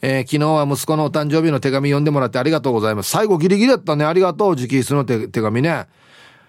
[0.00, 3.10] えー、昨日は息子のお誕生日の手紙読んでもらってありがとうございます。
[3.10, 4.04] 最後ギリギリだったね。
[4.04, 4.54] ありがとう。
[4.54, 5.86] 直筆の手紙ね。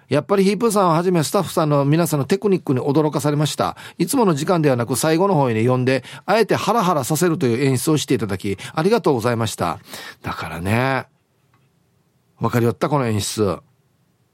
[0.10, 3.78] やっぱりヒープさんをはじめスタッフさんの皆さんのテクニックに驚かされました。
[3.98, 9.80] いつもの時間ではなく最後の方に読んで、あえてハラハラさせるという演出をしていただき、ありがとうございました。
[10.22, 11.08] だからね、
[12.40, 13.58] わかりよったこの演出。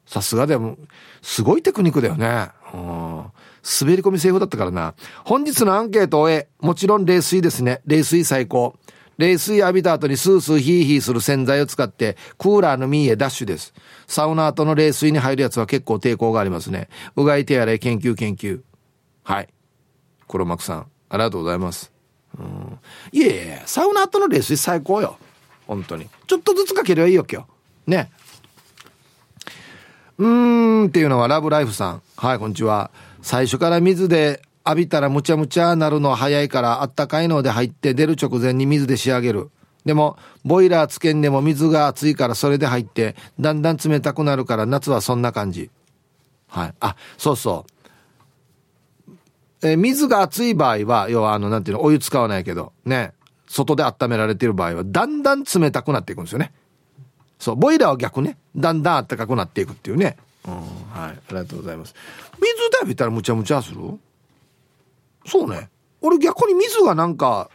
[0.06, 0.78] さすがでも、
[1.22, 2.50] すごいテクニックだよね。
[2.74, 3.24] うん。
[3.64, 4.94] 滑り込みセーフだったからな。
[5.24, 7.82] 本日のアンケートを終え、もちろん冷水ですね。
[7.86, 8.76] 冷水最高。
[9.18, 13.74] 冷水浴びた後にスースーヒーヒーする洗剤を使って、クーラーのミーへダッシュです。
[14.08, 16.90] サウナ後の冷水に入るやつは結構抵抗がありますね。
[17.16, 18.62] うがい手洗い研究研究。
[19.24, 19.50] はい。
[20.28, 21.92] 黒幕さん、ありがとうございます。
[22.38, 22.80] うん。
[23.12, 25.18] いえいえ、サウナ後の冷水最高よ。
[25.68, 26.08] 本当に。
[26.28, 27.48] ちょっとずつかければいいよ、今日。
[27.92, 28.12] ね。
[30.18, 32.02] うーんっていうのはラブライフさん。
[32.18, 32.92] はい、こんにちは。
[33.24, 39.50] 最初から水で浴びたらむちゃむちゃなるのは早いからあったかいので入って出る直前に水で仕上げる。
[39.86, 45.70] でも、ボイラーつけんでも水が熱いからそれで入って、だんだん冷たくなるから夏はそんな感じ。
[46.48, 46.74] はい。
[46.82, 47.66] あ、そうそ
[49.10, 49.18] う。
[49.68, 53.14] え水が熱い場合は、要はあの、なんていうの、お湯使わないけど、ね。
[53.48, 56.52] 外で温められてる場合は、だんだん冷たくなっていくんですよね。
[57.40, 58.38] そう、ボイラーは逆ね。
[58.56, 60.18] だんだん暖かくなっていくっていうね。
[60.48, 61.12] うん、はい。
[61.12, 61.96] ありがとうございます。
[62.34, 63.78] 水で浴びたらむちゃむちゃする？
[65.26, 65.70] そうね。
[66.02, 67.50] 俺逆に水がなんか、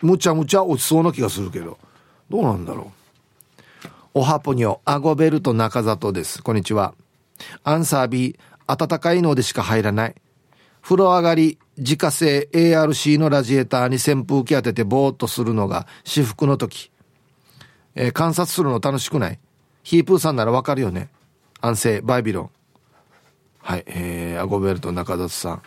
[0.00, 1.78] むちゃむちゃ落ちそうな気がするけど。
[2.30, 2.92] どうなんだろ
[3.84, 3.88] う？
[4.14, 6.42] おはぽにょ、アゴベルト中里です。
[6.42, 6.94] こんにちは。
[7.64, 10.14] アンサー B、暖かいのでしか入らない。
[10.82, 16.90] 風呂上がり自家製 ARC のラジエーターに扇風機当ててぼーっとするのが至福の時、
[17.94, 19.38] えー、観察するの楽しくない？
[19.82, 21.08] ヒープーさんならわかるよね
[21.62, 22.50] 安静バイビロン。
[23.60, 25.62] はいえー、アゴベルト中里さん。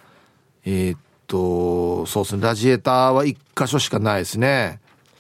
[0.66, 2.42] えー、っとそうですね。
[2.44, 4.82] ラジエーターは1箇所しかないですね。